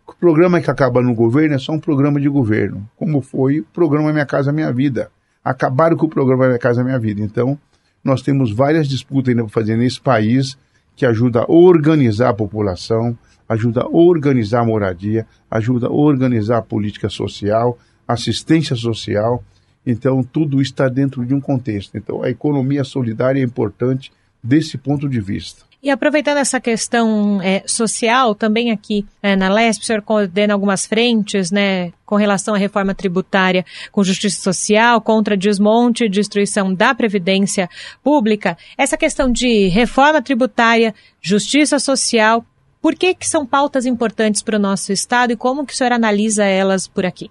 O 0.08 0.14
programa 0.14 0.62
que 0.62 0.70
acaba 0.70 1.02
no 1.02 1.16
governo 1.16 1.56
é 1.56 1.58
só 1.58 1.72
um 1.74 1.80
programa 1.80 2.22
de 2.22 2.30
governo, 2.30 2.88
como 2.96 3.22
foi 3.22 3.62
o 3.62 3.66
programa 3.66 4.14
Minha 4.14 4.26
Casa 4.26 4.52
Minha 4.52 4.72
Vida. 4.72 5.10
Acabaram 5.44 5.98
com 5.98 6.06
o 6.06 6.10
programa 6.10 6.46
Minha 6.46 6.60
Casa 6.60 6.84
Minha 6.84 7.00
Vida. 7.00 7.22
Então, 7.22 7.58
nós 8.04 8.22
temos 8.22 8.52
várias 8.52 8.88
disputas 8.88 9.30
ainda 9.30 9.44
para 9.44 9.52
fazer 9.52 9.76
nesse 9.76 10.00
país 10.00 10.56
que 10.96 11.08
ajuda 11.08 11.42
a 11.42 11.52
organizar 11.52 12.30
a 12.30 12.34
população, 12.34 13.18
ajuda 13.50 13.82
a 13.82 13.88
organizar 13.88 14.62
a 14.62 14.66
moradia, 14.66 15.26
ajuda 15.50 15.88
a 15.88 15.92
organizar 15.92 16.60
a 16.60 16.62
política 16.62 17.10
social, 17.10 17.78
assistência 18.08 18.76
social. 18.76 19.44
Então, 19.86 20.24
tudo 20.24 20.62
está 20.62 20.88
dentro 20.88 21.26
de 21.26 21.34
um 21.34 21.42
contexto. 21.42 21.98
Então, 21.98 22.22
a 22.22 22.30
economia 22.30 22.84
solidária 22.84 23.40
é 23.40 23.44
importante 23.44 24.12
desse 24.46 24.78
ponto 24.78 25.10
de 25.10 25.20
vista. 25.20 25.66
E 25.86 25.90
aproveitando 25.92 26.38
essa 26.38 26.60
questão 26.60 27.40
é, 27.44 27.62
social, 27.68 28.34
também 28.34 28.72
aqui 28.72 29.06
é, 29.22 29.36
na 29.36 29.50
LESP, 29.50 29.84
o 29.84 29.86
senhor 29.86 30.02
coordena 30.02 30.52
algumas 30.52 30.84
frentes, 30.84 31.52
né, 31.52 31.94
com 32.04 32.16
relação 32.16 32.56
à 32.56 32.58
reforma 32.58 32.96
tributária 32.96 33.64
com 33.92 34.04
justiça 34.04 34.42
social, 34.42 35.00
contra 35.00 35.38
desmonte 35.38 36.06
e 36.06 36.10
destruição 36.10 36.74
da 36.74 36.96
Previdência 36.96 37.70
Pública. 38.04 38.58
Essa 38.76 38.98
questão 38.98 39.32
de 39.32 39.68
reforma 39.68 40.24
tributária, 40.24 40.94
justiça 41.22 41.78
social, 41.78 42.44
por 42.82 42.96
que, 42.96 43.14
que 43.14 43.28
são 43.28 43.46
pautas 43.46 43.86
importantes 43.86 44.42
para 44.42 44.58
o 44.58 44.62
nosso 44.62 44.92
Estado 44.92 45.34
e 45.34 45.36
como 45.36 45.68
que 45.68 45.74
o 45.74 45.76
senhor 45.76 45.94
analisa 45.94 46.46
elas 46.46 46.88
por 46.88 47.06
aqui? 47.06 47.30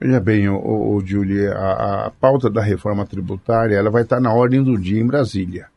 Veja 0.00 0.20
bem, 0.20 0.48
o, 0.48 0.94
o 0.94 1.00
Julie, 1.04 1.48
a, 1.48 2.06
a 2.06 2.10
pauta 2.20 2.48
da 2.48 2.62
reforma 2.62 3.04
tributária 3.04 3.74
ela 3.74 3.90
vai 3.90 4.02
estar 4.02 4.20
na 4.20 4.32
ordem 4.32 4.62
do 4.62 4.78
dia 4.78 5.00
em 5.00 5.06
Brasília. 5.06 5.73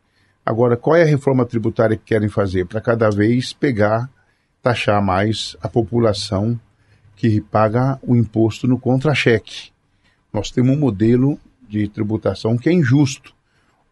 Agora, 0.48 0.78
qual 0.78 0.96
é 0.96 1.02
a 1.02 1.06
reforma 1.06 1.46
tributária 1.46 1.98
que 1.98 2.06
querem 2.06 2.30
fazer? 2.30 2.66
Para 2.66 2.80
cada 2.80 3.10
vez 3.10 3.52
pegar, 3.52 4.10
taxar 4.64 5.04
mais 5.04 5.58
a 5.62 5.68
população 5.68 6.58
que 7.18 7.42
paga 7.42 8.00
o 8.02 8.16
imposto 8.16 8.66
no 8.66 8.80
contra-cheque. 8.80 9.72
Nós 10.32 10.50
temos 10.50 10.74
um 10.74 10.80
modelo 10.80 11.38
de 11.68 11.90
tributação 11.90 12.58
que 12.58 12.70
é 12.70 12.72
injusto, 12.72 13.34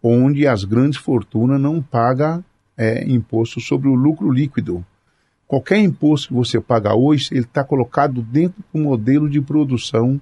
onde 0.02 0.48
as 0.48 0.64
grandes 0.64 0.98
fortunas 0.98 1.60
não 1.60 1.82
pagam 1.82 2.42
é, 2.78 3.04
imposto 3.04 3.60
sobre 3.60 3.90
o 3.90 3.94
lucro 3.94 4.32
líquido. 4.32 4.86
Qualquer 5.46 5.80
imposto 5.80 6.30
que 6.30 6.36
você 6.36 6.62
paga 6.62 6.96
hoje, 6.96 7.28
ele 7.32 7.42
está 7.42 7.66
colocado 7.66 8.22
dentro 8.22 8.64
do 8.74 8.80
modelo 8.80 9.30
de 9.30 9.42
produção 9.42 10.22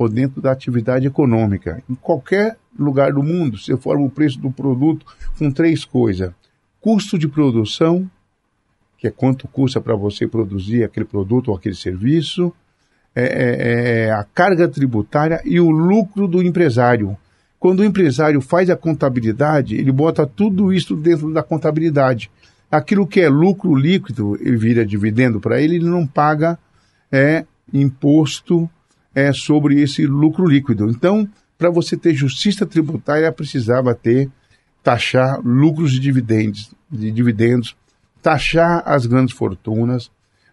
ou 0.00 0.08
dentro 0.08 0.40
da 0.40 0.50
atividade 0.50 1.06
econômica. 1.06 1.82
Em 1.88 1.94
qualquer 1.94 2.56
lugar 2.78 3.12
do 3.12 3.22
mundo, 3.22 3.58
você 3.58 3.76
forma 3.76 4.06
o 4.06 4.10
preço 4.10 4.40
do 4.40 4.50
produto 4.50 5.04
com 5.38 5.50
três 5.50 5.84
coisas: 5.84 6.32
custo 6.80 7.18
de 7.18 7.28
produção, 7.28 8.10
que 8.96 9.06
é 9.06 9.10
quanto 9.10 9.46
custa 9.46 9.78
para 9.78 9.94
você 9.94 10.26
produzir 10.26 10.84
aquele 10.84 11.04
produto 11.04 11.48
ou 11.48 11.54
aquele 11.54 11.74
serviço, 11.74 12.50
é, 13.14 13.24
é, 13.24 14.04
é 14.06 14.10
a 14.10 14.24
carga 14.24 14.66
tributária 14.66 15.42
e 15.44 15.60
o 15.60 15.68
lucro 15.68 16.26
do 16.26 16.42
empresário. 16.42 17.14
Quando 17.58 17.80
o 17.80 17.84
empresário 17.84 18.40
faz 18.40 18.70
a 18.70 18.76
contabilidade, 18.76 19.76
ele 19.76 19.92
bota 19.92 20.26
tudo 20.26 20.72
isso 20.72 20.96
dentro 20.96 21.30
da 21.30 21.42
contabilidade. 21.42 22.30
Aquilo 22.72 23.06
que 23.06 23.20
é 23.20 23.28
lucro 23.28 23.74
líquido, 23.74 24.34
ele 24.40 24.56
vira 24.56 24.86
dividendo 24.86 25.38
para 25.40 25.60
ele, 25.60 25.74
ele 25.74 25.90
não 25.90 26.06
paga 26.06 26.58
é, 27.12 27.44
imposto 27.70 28.66
é, 29.14 29.32
sobre 29.32 29.80
esse 29.80 30.06
lucro 30.06 30.46
líquido. 30.46 30.88
Então, 30.90 31.28
para 31.58 31.70
você 31.70 31.96
ter 31.96 32.14
justiça 32.14 32.64
tributária, 32.64 33.30
precisava 33.32 33.94
ter 33.94 34.30
taxar 34.82 35.40
lucros 35.44 35.92
de 35.92 36.00
dividendos, 36.00 36.72
de 36.90 37.10
dividendos 37.10 37.76
taxar 38.22 38.82
as 38.86 39.06
grandes 39.06 39.34
fortunas. 39.34 40.10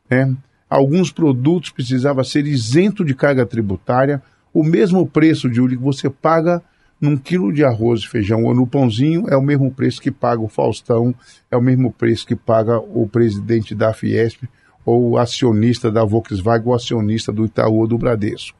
Né? 0.09 0.35
Alguns 0.69 1.11
produtos 1.11 1.69
precisavam 1.69 2.23
ser 2.23 2.45
isento 2.45 3.05
de 3.05 3.13
carga 3.13 3.45
tributária. 3.45 4.21
O 4.53 4.63
mesmo 4.63 5.07
preço 5.07 5.49
de 5.49 5.65
que 5.67 5.75
você 5.75 6.09
paga 6.09 6.61
num 6.99 7.15
quilo 7.15 7.53
de 7.53 7.63
arroz 7.63 8.01
e 8.01 8.07
feijão 8.07 8.43
ou 8.43 8.55
no 8.55 8.65
pãozinho 8.65 9.25
é 9.29 9.37
o 9.37 9.41
mesmo 9.41 9.71
preço 9.71 10.01
que 10.01 10.09
paga 10.09 10.41
o 10.41 10.47
Faustão, 10.47 11.13
é 11.51 11.55
o 11.55 11.61
mesmo 11.61 11.91
preço 11.91 12.25
que 12.25 12.35
paga 12.35 12.79
o 12.79 13.07
presidente 13.07 13.75
da 13.75 13.93
Fiesp 13.93 14.43
ou 14.87 15.17
acionista 15.17 15.91
da 15.91 16.05
Volkswagen 16.05 16.69
ou 16.69 16.73
acionista 16.73 17.29
do 17.29 17.43
Itaú 17.43 17.79
ou 17.79 17.87
do 17.87 17.97
Bradesco. 17.97 18.57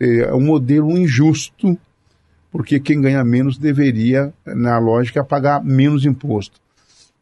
É 0.00 0.34
um 0.34 0.40
modelo 0.40 0.90
injusto, 0.98 1.78
porque 2.50 2.80
quem 2.80 3.00
ganha 3.00 3.22
menos 3.22 3.56
deveria, 3.56 4.34
na 4.44 4.76
lógica, 4.80 5.22
pagar 5.22 5.62
menos 5.62 6.04
imposto. 6.04 6.60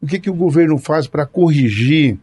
O 0.01 0.07
que, 0.07 0.19
que 0.19 0.31
o 0.31 0.35
governo 0.35 0.79
faz 0.79 1.07
para 1.07 1.27
corrigir? 1.27 2.19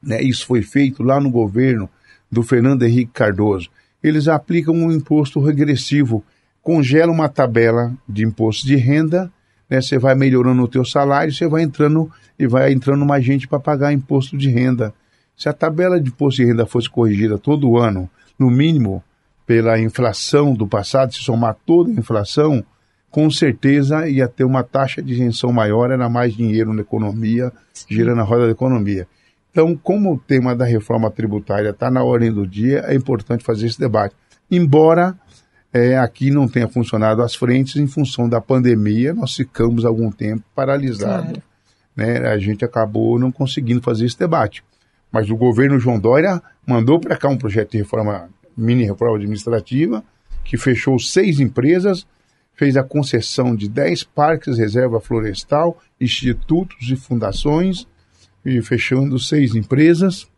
Né, 0.00 0.22
isso 0.22 0.46
foi 0.46 0.62
feito 0.62 1.02
lá 1.02 1.20
no 1.20 1.28
governo 1.28 1.90
do 2.30 2.44
Fernando 2.44 2.84
Henrique 2.84 3.10
Cardoso. 3.12 3.68
Eles 4.00 4.28
aplicam 4.28 4.76
um 4.76 4.92
imposto 4.92 5.40
regressivo, 5.40 6.24
congela 6.62 7.10
uma 7.10 7.28
tabela 7.28 7.92
de 8.08 8.24
imposto 8.24 8.64
de 8.64 8.76
renda, 8.76 9.28
né, 9.68 9.80
você 9.80 9.98
vai 9.98 10.14
melhorando 10.14 10.62
o 10.62 10.68
teu 10.68 10.84
salário, 10.84 11.34
você 11.34 11.48
vai 11.48 11.64
entrando 11.64 12.08
e 12.38 12.46
vai 12.46 12.72
entrando 12.72 13.04
mais 13.04 13.24
gente 13.24 13.48
para 13.48 13.58
pagar 13.58 13.92
imposto 13.92 14.36
de 14.36 14.48
renda. 14.48 14.94
Se 15.36 15.48
a 15.48 15.52
tabela 15.52 16.00
de 16.00 16.08
imposto 16.08 16.42
de 16.42 16.48
renda 16.48 16.64
fosse 16.64 16.88
corrigida 16.88 17.38
todo 17.38 17.76
ano, 17.76 18.08
no 18.38 18.50
mínimo, 18.50 19.02
pela 19.46 19.78
inflação 19.78 20.54
do 20.54 20.66
passado, 20.66 21.12
se 21.12 21.20
somar 21.20 21.56
toda 21.66 21.90
a 21.90 21.94
inflação, 21.94 22.64
com 23.10 23.30
certeza 23.30 24.08
ia 24.08 24.26
ter 24.28 24.44
uma 24.44 24.62
taxa 24.62 25.02
de 25.02 25.12
isenção 25.12 25.52
maior, 25.52 25.90
era 25.90 26.08
mais 26.08 26.34
dinheiro 26.34 26.72
na 26.72 26.82
economia, 26.82 27.52
girando 27.88 28.20
a 28.20 28.24
roda 28.24 28.46
da 28.46 28.52
economia. 28.52 29.06
Então, 29.50 29.74
como 29.76 30.12
o 30.12 30.18
tema 30.18 30.54
da 30.54 30.64
reforma 30.64 31.10
tributária 31.10 31.70
está 31.70 31.90
na 31.90 32.02
ordem 32.02 32.32
do 32.32 32.46
dia, 32.46 32.84
é 32.86 32.94
importante 32.94 33.44
fazer 33.44 33.66
esse 33.66 33.78
debate. 33.78 34.14
Embora 34.50 35.18
é, 35.72 35.96
aqui 35.96 36.30
não 36.30 36.48
tenha 36.48 36.68
funcionado 36.68 37.22
as 37.22 37.34
frentes 37.34 37.76
em 37.76 37.86
função 37.86 38.28
da 38.28 38.40
pandemia, 38.40 39.14
nós 39.14 39.34
ficamos 39.34 39.84
algum 39.84 40.10
tempo 40.10 40.42
paralisados. 40.54 41.30
Claro. 41.30 41.42
Né? 41.94 42.18
A 42.28 42.38
gente 42.38 42.64
acabou 42.64 43.18
não 43.18 43.32
conseguindo 43.32 43.80
fazer 43.80 44.04
esse 44.06 44.18
debate. 44.18 44.62
Mas 45.10 45.30
o 45.30 45.36
governo 45.36 45.78
João 45.78 45.98
Dória 45.98 46.42
mandou 46.66 47.00
para 47.00 47.16
cá 47.16 47.28
um 47.28 47.38
projeto 47.38 47.72
de 47.72 47.78
reforma, 47.78 48.28
mini 48.56 48.84
reforma 48.84 49.16
administrativa, 49.16 50.04
que 50.44 50.56
fechou 50.56 50.98
seis 50.98 51.40
empresas, 51.40 52.06
fez 52.54 52.76
a 52.76 52.82
concessão 52.82 53.54
de 53.54 53.68
dez 53.68 54.02
parques 54.02 54.58
reserva 54.58 55.00
florestal, 55.00 55.80
institutos 56.00 56.90
e 56.90 56.96
fundações, 56.96 57.86
e 58.44 58.62
fechando 58.62 59.18
seis 59.18 59.54
empresas 59.54 60.28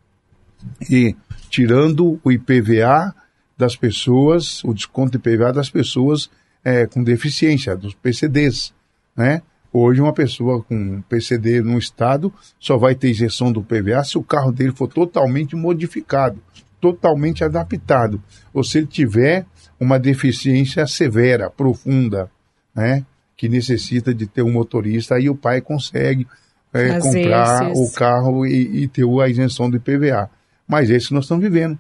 e 0.91 1.15
tirando 1.51 2.19
o 2.25 2.33
IPVA 2.33 3.15
das 3.57 3.77
pessoas, 3.77 4.65
o 4.65 4.73
desconto 4.73 5.19
de 5.19 5.19
IPVA 5.19 5.53
das 5.53 5.69
pessoas 5.69 6.31
é, 6.65 6.87
com 6.87 7.03
deficiência, 7.03 7.77
dos 7.77 7.95
PCDs, 7.95 8.73
né? 9.17 9.43
Hoje 9.73 10.01
uma 10.01 10.13
pessoa 10.13 10.63
com 10.63 11.03
PCD 11.03 11.61
no 11.61 11.79
estado 11.79 12.33
só 12.59 12.79
vai 12.79 12.95
ter 12.95 13.11
isenção 13.11 13.53
do 13.53 13.63
PVA 13.63 14.03
se 14.03 14.17
o 14.17 14.23
carro 14.23 14.51
dele 14.51 14.73
for 14.73 14.89
totalmente 14.89 15.55
modificado, 15.55 16.41
totalmente 16.81 17.45
adaptado, 17.45 18.23
ou 18.53 18.65
se 18.65 18.79
ele 18.79 18.87
tiver 18.87 19.45
uma 19.79 19.99
deficiência 19.99 20.87
severa, 20.87 21.51
profunda, 21.51 22.31
né? 22.75 23.05
Que 23.37 23.49
necessita 23.49 24.13
de 24.13 24.27
ter 24.27 24.43
um 24.43 24.51
motorista, 24.51 25.15
aí 25.15 25.29
o 25.29 25.35
pai 25.35 25.61
consegue 25.61 26.27
é, 26.73 26.99
comprar 26.99 27.71
esses... 27.71 27.79
o 27.79 27.95
carro 27.95 28.47
e, 28.47 28.83
e, 28.83 28.89
ter 28.89 29.05
a 29.05 29.29
isenção 29.29 29.71
do 29.71 29.77
IPVA. 29.77 30.31
Mas 30.67 30.91
esse 30.91 31.13
nós 31.15 31.25
estamos 31.25 31.45
vivendo. 31.45 31.79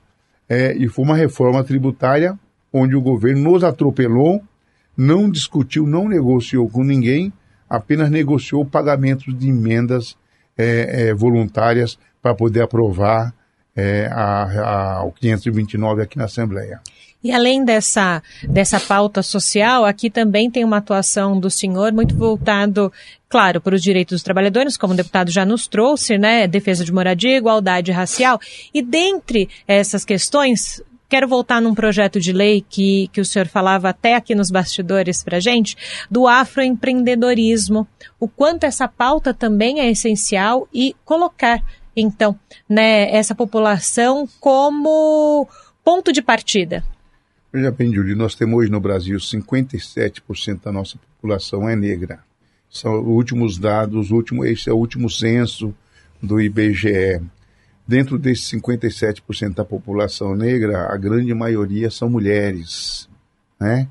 É, 0.49 0.75
e 0.76 0.88
foi 0.88 1.04
uma 1.04 1.16
reforma 1.16 1.62
tributária 1.64 2.38
onde 2.73 2.95
o 2.95 3.00
governo 3.00 3.50
nos 3.50 3.64
atropelou, 3.64 4.42
não 4.97 5.30
discutiu, 5.30 5.87
não 5.87 6.09
negociou 6.09 6.68
com 6.68 6.85
ninguém, 6.85 7.33
apenas 7.69 8.11
negociou 8.11 8.65
pagamentos 8.65 9.37
de 9.37 9.49
emendas 9.49 10.17
é, 10.57 11.09
é 11.09 11.15
voluntárias 11.15 11.99
para 12.21 12.35
poder 12.35 12.63
aprovar 12.63 13.33
é, 13.77 14.09
a, 14.13 14.99
a, 14.99 15.05
o 15.05 15.13
529 15.13 16.03
aqui 16.03 16.19
na 16.19 16.25
Assembleia. 16.25 16.81
E 17.23 17.33
além 17.33 17.65
dessa, 17.65 18.23
dessa 18.49 18.79
pauta 18.79 19.23
social, 19.23 19.85
aqui 19.85 20.09
também 20.09 20.49
tem 20.49 20.65
uma 20.65 20.77
atuação 20.77 21.39
do 21.39 21.51
senhor 21.51 21.93
muito 21.93 22.17
voltado, 22.17 22.93
claro, 23.29 23.61
para 23.61 23.75
os 23.75 23.83
direitos 23.83 24.17
dos 24.17 24.23
trabalhadores, 24.23 24.77
como 24.77 24.95
o 24.95 24.97
deputado 24.97 25.31
já 25.31 25.45
nos 25.45 25.67
trouxe, 25.67 26.17
né? 26.17 26.47
Defesa 26.47 26.85
de 26.85 26.93
moradia, 26.93 27.37
igualdade 27.37 27.91
racial. 27.91 28.41
E 28.73 28.81
dentre 28.81 29.49
essas 29.67 30.05
questões, 30.05 30.81
quero 31.09 31.27
voltar 31.27 31.61
num 31.61 31.75
projeto 31.75 32.21
de 32.21 32.33
lei 32.33 32.65
que, 32.69 33.09
que 33.12 33.21
o 33.21 33.25
senhor 33.25 33.47
falava 33.47 33.88
até 33.88 34.15
aqui 34.15 34.35
nos 34.35 34.50
bastidores 34.50 35.23
para 35.23 35.41
gente, 35.41 35.77
do 36.11 36.27
afroempreendedorismo, 36.27 37.87
o 38.21 38.29
quanto 38.29 38.65
essa 38.65 38.87
pauta 38.87 39.33
também 39.33 39.81
é 39.81 39.91
essencial 39.91 40.69
e 40.73 40.95
colocar, 41.05 41.62
então, 41.97 42.38
né, 42.69 43.11
essa 43.15 43.35
população 43.35 44.29
como 44.41 45.49
ponto 45.83 46.12
de 46.12 46.21
partida 46.21 46.85
Veja 47.50 47.71
bem, 47.71 47.91
Júlio, 47.91 48.15
nós 48.15 48.35
temos 48.35 48.59
hoje 48.59 48.71
no 48.71 48.79
Brasil 48.79 49.17
57% 49.17 50.65
da 50.65 50.71
nossa 50.71 50.99
população 50.99 51.66
é 51.66 51.75
negra. 51.75 52.21
São 52.68 53.01
os 53.01 53.07
últimos 53.07 53.57
dados, 53.57 54.11
último, 54.11 54.44
esse 54.44 54.68
é 54.68 54.73
o 54.73 54.77
último 54.77 55.09
censo 55.09 55.75
do 56.23 56.38
IBGE. 56.38 57.23
Dentro 57.88 58.18
desses 58.18 58.44
57% 58.53 59.55
da 59.55 59.64
população 59.64 60.37
negra, 60.37 60.92
a 60.92 60.96
grande 60.98 61.33
maioria 61.33 61.90
são 61.90 62.11
mulheres. 62.11 63.09
Né? 63.59 63.88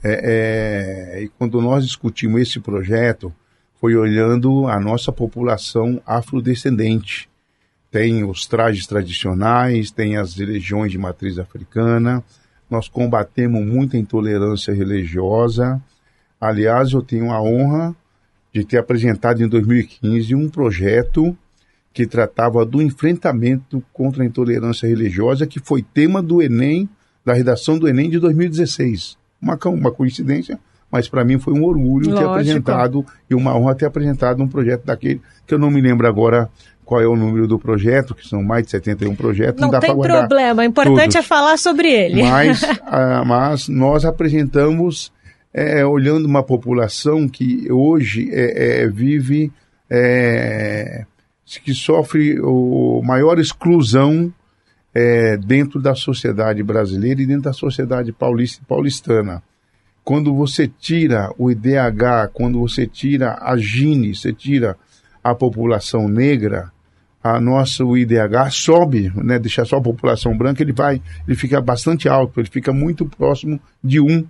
É, 0.00 1.16
é, 1.16 1.22
e 1.24 1.28
quando 1.28 1.60
nós 1.60 1.84
discutimos 1.84 2.40
esse 2.40 2.60
projeto, 2.60 3.34
foi 3.80 3.96
olhando 3.96 4.68
a 4.68 4.78
nossa 4.78 5.10
população 5.10 6.00
afrodescendente. 6.06 7.28
Tem 7.90 8.22
os 8.22 8.46
trajes 8.46 8.86
tradicionais, 8.86 9.90
tem 9.90 10.16
as 10.16 10.36
religiões 10.36 10.92
de 10.92 10.98
matriz 10.98 11.36
africana, 11.36 12.22
nós 12.70 12.88
combatemos 12.88 13.60
muita 13.66 13.98
intolerância 13.98 14.72
religiosa. 14.72 15.82
Aliás, 16.40 16.92
eu 16.92 17.02
tenho 17.02 17.32
a 17.32 17.42
honra 17.42 17.92
de 18.54 18.64
ter 18.64 18.78
apresentado 18.78 19.42
em 19.42 19.48
2015 19.48 20.32
um 20.32 20.48
projeto 20.48 21.36
que 21.92 22.06
tratava 22.06 22.64
do 22.64 22.80
enfrentamento 22.80 23.82
contra 23.92 24.22
a 24.22 24.26
intolerância 24.26 24.86
religiosa, 24.86 25.46
que 25.46 25.60
foi 25.60 25.82
tema 25.82 26.22
do 26.22 26.40
Enem, 26.40 26.88
da 27.24 27.34
redação 27.34 27.78
do 27.78 27.86
Enem 27.86 28.08
de 28.08 28.18
2016. 28.18 29.16
Uma, 29.40 29.58
uma 29.66 29.90
coincidência, 29.90 30.58
mas 30.90 31.08
para 31.08 31.24
mim 31.24 31.38
foi 31.38 31.52
um 31.52 31.64
orgulho 31.64 32.10
Lógico. 32.10 32.18
ter 32.18 32.24
apresentado 32.24 33.06
e 33.28 33.34
uma 33.34 33.56
honra 33.56 33.74
ter 33.74 33.86
apresentado 33.86 34.42
um 34.42 34.48
projeto 34.48 34.84
daquele, 34.84 35.20
que 35.46 35.54
eu 35.54 35.58
não 35.58 35.70
me 35.70 35.80
lembro 35.80 36.06
agora 36.06 36.48
qual 36.84 37.00
é 37.00 37.06
o 37.06 37.16
número 37.16 37.46
do 37.46 37.58
projeto, 37.58 38.14
que 38.14 38.26
são 38.26 38.42
mais 38.42 38.64
de 38.64 38.70
71 38.72 39.14
projetos. 39.14 39.60
Não, 39.60 39.70
não 39.70 39.80
tem 39.80 39.96
problema, 39.96 40.62
o 40.62 40.64
importante 40.64 41.12
todos. 41.12 41.16
é 41.16 41.22
falar 41.22 41.56
sobre 41.56 41.90
ele. 41.90 42.22
Mas, 42.22 42.62
ah, 42.84 43.22
mas 43.24 43.68
nós 43.68 44.04
apresentamos, 44.04 45.12
é, 45.54 45.84
olhando 45.86 46.26
uma 46.26 46.42
população 46.42 47.28
que 47.28 47.70
hoje 47.70 48.28
é, 48.32 48.82
é, 48.82 48.88
vive, 48.88 49.52
é, 49.88 51.06
que 51.60 51.74
sofre 51.74 52.40
o 52.40 53.02
maior 53.02 53.38
exclusão 53.38 54.32
é, 54.94 55.36
dentro 55.36 55.80
da 55.80 55.94
sociedade 55.94 56.62
brasileira 56.62 57.22
e 57.22 57.26
dentro 57.26 57.44
da 57.44 57.52
sociedade 57.52 58.12
paulista, 58.12 58.62
paulistana. 58.66 59.42
Quando 60.04 60.34
você 60.34 60.66
tira 60.66 61.32
o 61.38 61.50
IDH, 61.50 62.30
quando 62.32 62.58
você 62.60 62.86
tira 62.86 63.38
a 63.40 63.56
Gini, 63.56 64.14
você 64.14 64.32
tira 64.32 64.76
a 65.22 65.34
população 65.34 66.08
negra, 66.08 66.72
a 67.22 67.40
nosso 67.40 67.96
IDH 67.96 68.50
sobe, 68.50 69.12
né, 69.14 69.38
deixar 69.38 69.64
só 69.64 69.76
a 69.76 69.82
população 69.82 70.36
branca, 70.36 70.60
ele 70.60 70.72
vai, 70.72 71.00
ele 71.26 71.36
fica 71.36 71.60
bastante 71.60 72.08
alto, 72.08 72.40
ele 72.40 72.48
fica 72.48 72.72
muito 72.72 73.06
próximo 73.06 73.60
de 73.82 74.00
1. 74.00 74.26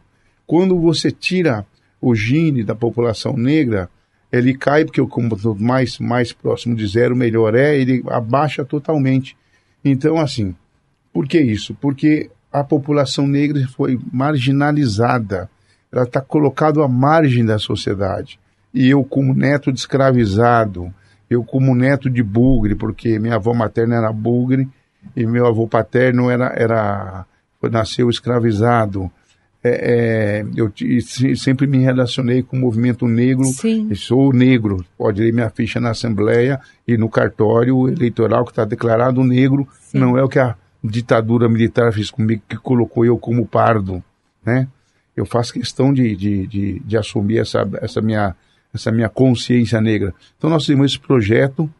Quando 0.46 0.78
você 0.78 1.10
tira 1.10 1.64
o 2.00 2.14
Gini 2.14 2.62
da 2.62 2.74
população 2.74 3.34
negra, 3.34 3.88
ele 4.32 4.54
cai, 4.54 4.84
porque 4.84 5.04
como 5.06 5.36
mais, 5.60 5.98
mais 5.98 6.32
próximo 6.32 6.74
de 6.74 6.86
zero, 6.86 7.14
melhor 7.14 7.54
é, 7.54 7.76
ele 7.76 8.02
abaixa 8.08 8.64
totalmente. 8.64 9.36
Então, 9.84 10.18
assim, 10.18 10.54
por 11.12 11.28
que 11.28 11.38
isso? 11.38 11.74
Porque 11.74 12.30
a 12.50 12.64
população 12.64 13.26
negra 13.26 13.66
foi 13.68 14.00
marginalizada, 14.10 15.50
ela 15.92 16.04
está 16.04 16.22
colocada 16.22 16.82
à 16.82 16.88
margem 16.88 17.44
da 17.44 17.58
sociedade. 17.58 18.40
E 18.72 18.88
eu, 18.88 19.04
como 19.04 19.34
neto 19.34 19.70
de 19.70 19.78
escravizado, 19.78 20.92
eu 21.28 21.44
como 21.44 21.74
neto 21.74 22.08
de 22.08 22.22
bugre, 22.22 22.74
porque 22.74 23.18
minha 23.18 23.34
avó 23.34 23.52
materna 23.52 23.96
era 23.96 24.12
bugre 24.12 24.66
e 25.14 25.26
meu 25.26 25.46
avô 25.46 25.68
paterno 25.68 26.30
era, 26.30 26.52
era 26.56 27.26
nasceu 27.70 28.08
escravizado. 28.08 29.10
É, 29.64 30.42
é, 30.42 30.46
eu 30.56 30.72
sempre 31.36 31.68
me 31.68 31.78
relacionei 31.78 32.42
com 32.42 32.56
o 32.56 32.60
movimento 32.60 33.06
negro. 33.06 33.44
Sou 33.94 34.32
negro. 34.32 34.84
Pode 34.98 35.22
ler 35.22 35.32
minha 35.32 35.50
ficha 35.50 35.78
na 35.78 35.90
Assembleia 35.90 36.60
e 36.86 36.96
no 36.96 37.08
cartório 37.08 37.88
eleitoral 37.88 38.44
que 38.44 38.50
está 38.50 38.64
declarado 38.64 39.22
negro. 39.22 39.68
Sim. 39.80 39.98
Não 39.98 40.18
é 40.18 40.22
o 40.22 40.28
que 40.28 40.38
a 40.38 40.56
ditadura 40.82 41.48
militar 41.48 41.92
fez 41.92 42.10
comigo, 42.10 42.42
que 42.48 42.56
colocou 42.56 43.04
eu 43.04 43.16
como 43.16 43.46
pardo. 43.46 44.02
Né? 44.44 44.66
Eu 45.16 45.24
faço 45.24 45.52
questão 45.52 45.92
de, 45.92 46.16
de, 46.16 46.46
de, 46.46 46.80
de 46.80 46.96
assumir 46.96 47.38
essa, 47.38 47.68
essa 47.80 48.00
minha 48.00 48.34
essa 48.74 48.90
minha 48.90 49.08
consciência 49.08 49.80
negra. 49.80 50.14
Então 50.38 50.48
nós 50.48 50.64
temos 50.64 50.92
esse 50.92 50.98
projeto 50.98 51.70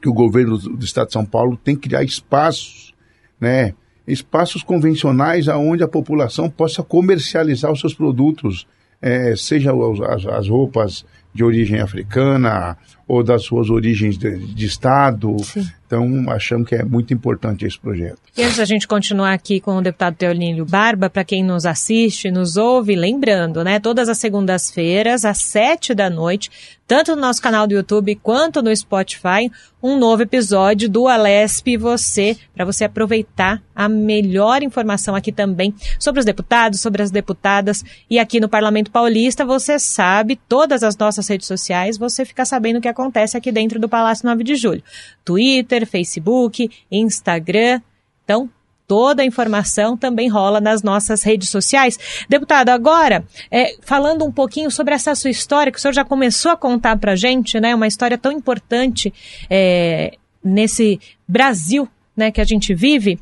que 0.00 0.08
o 0.08 0.14
governo 0.14 0.56
do 0.56 0.84
Estado 0.84 1.08
de 1.08 1.12
São 1.12 1.26
Paulo 1.26 1.56
tem 1.62 1.76
que 1.76 1.88
criar 1.88 2.02
espaços, 2.02 2.94
né, 3.40 3.74
espaços 4.06 4.62
convencionais 4.62 5.48
aonde 5.48 5.82
a 5.82 5.88
população 5.88 6.48
possa 6.48 6.82
comercializar 6.82 7.72
os 7.72 7.80
seus 7.80 7.94
produtos, 7.94 8.66
é, 9.00 9.34
seja 9.36 9.72
as, 10.08 10.26
as 10.26 10.48
roupas 10.48 11.04
de 11.34 11.44
origem 11.44 11.80
africana, 11.80 12.76
ou 13.08 13.22
das 13.22 13.44
suas 13.44 13.70
origens 13.70 14.18
de, 14.18 14.36
de 14.36 14.66
Estado. 14.66 15.36
Sim. 15.44 15.66
Então, 15.86 16.24
achamos 16.28 16.68
que 16.68 16.74
é 16.74 16.82
muito 16.82 17.14
importante 17.14 17.64
esse 17.64 17.78
projeto. 17.78 18.18
E 18.36 18.42
antes 18.42 18.56
da 18.56 18.64
gente 18.64 18.88
continuar 18.88 19.32
aqui 19.32 19.60
com 19.60 19.76
o 19.76 19.80
deputado 19.80 20.16
Teolínio 20.16 20.66
Barba, 20.66 21.08
para 21.08 21.22
quem 21.22 21.44
nos 21.44 21.64
assiste, 21.64 22.28
nos 22.28 22.56
ouve, 22.56 22.96
lembrando, 22.96 23.62
né, 23.62 23.78
todas 23.78 24.08
as 24.08 24.18
segundas-feiras, 24.18 25.24
às 25.24 25.38
sete 25.38 25.94
da 25.94 26.10
noite, 26.10 26.50
tanto 26.88 27.14
no 27.14 27.22
nosso 27.22 27.40
canal 27.40 27.68
do 27.68 27.74
YouTube 27.74 28.16
quanto 28.16 28.62
no 28.62 28.74
Spotify, 28.74 29.50
um 29.80 29.96
novo 29.96 30.22
episódio 30.22 30.88
do 30.88 31.06
Alesp 31.06 31.76
Você, 31.76 32.36
para 32.54 32.64
você 32.64 32.84
aproveitar 32.84 33.62
a 33.74 33.88
melhor 33.88 34.62
informação 34.62 35.14
aqui 35.14 35.30
também 35.30 35.72
sobre 35.98 36.18
os 36.18 36.26
deputados, 36.26 36.80
sobre 36.80 37.02
as 37.02 37.10
deputadas. 37.12 37.84
E 38.10 38.18
aqui 38.18 38.40
no 38.40 38.48
Parlamento 38.48 38.90
Paulista, 38.90 39.44
você 39.44 39.78
sabe, 39.78 40.38
todas 40.48 40.82
as 40.82 40.96
nossas 40.96 41.28
redes 41.28 41.46
sociais, 41.46 41.96
você 41.96 42.24
fica 42.24 42.44
sabendo 42.44 42.78
o 42.78 42.80
que 42.80 42.88
acontece 42.88 42.95
aqui 43.36 43.52
dentro 43.52 43.78
do 43.78 43.88
Palácio 43.88 44.26
9 44.26 44.44
de 44.44 44.54
Julho. 44.54 44.82
Twitter, 45.24 45.86
Facebook, 45.86 46.70
Instagram. 46.90 47.80
Então, 48.24 48.50
toda 48.86 49.22
a 49.22 49.26
informação 49.26 49.96
também 49.96 50.28
rola 50.28 50.60
nas 50.60 50.82
nossas 50.82 51.22
redes 51.22 51.48
sociais. 51.48 51.98
Deputado, 52.28 52.70
agora, 52.70 53.24
é, 53.50 53.76
falando 53.82 54.24
um 54.24 54.32
pouquinho 54.32 54.70
sobre 54.70 54.94
essa 54.94 55.14
sua 55.14 55.30
história, 55.30 55.72
que 55.72 55.78
o 55.78 55.80
senhor 55.80 55.92
já 55.92 56.04
começou 56.04 56.52
a 56.52 56.56
contar 56.56 56.96
para 56.98 57.16
gente, 57.16 57.58
né? 57.60 57.74
Uma 57.74 57.86
história 57.86 58.16
tão 58.16 58.32
importante 58.32 59.12
é, 59.50 60.16
nesse 60.42 61.00
Brasil 61.26 61.88
né, 62.16 62.30
que 62.30 62.40
a 62.40 62.44
gente 62.44 62.74
vive. 62.74 63.18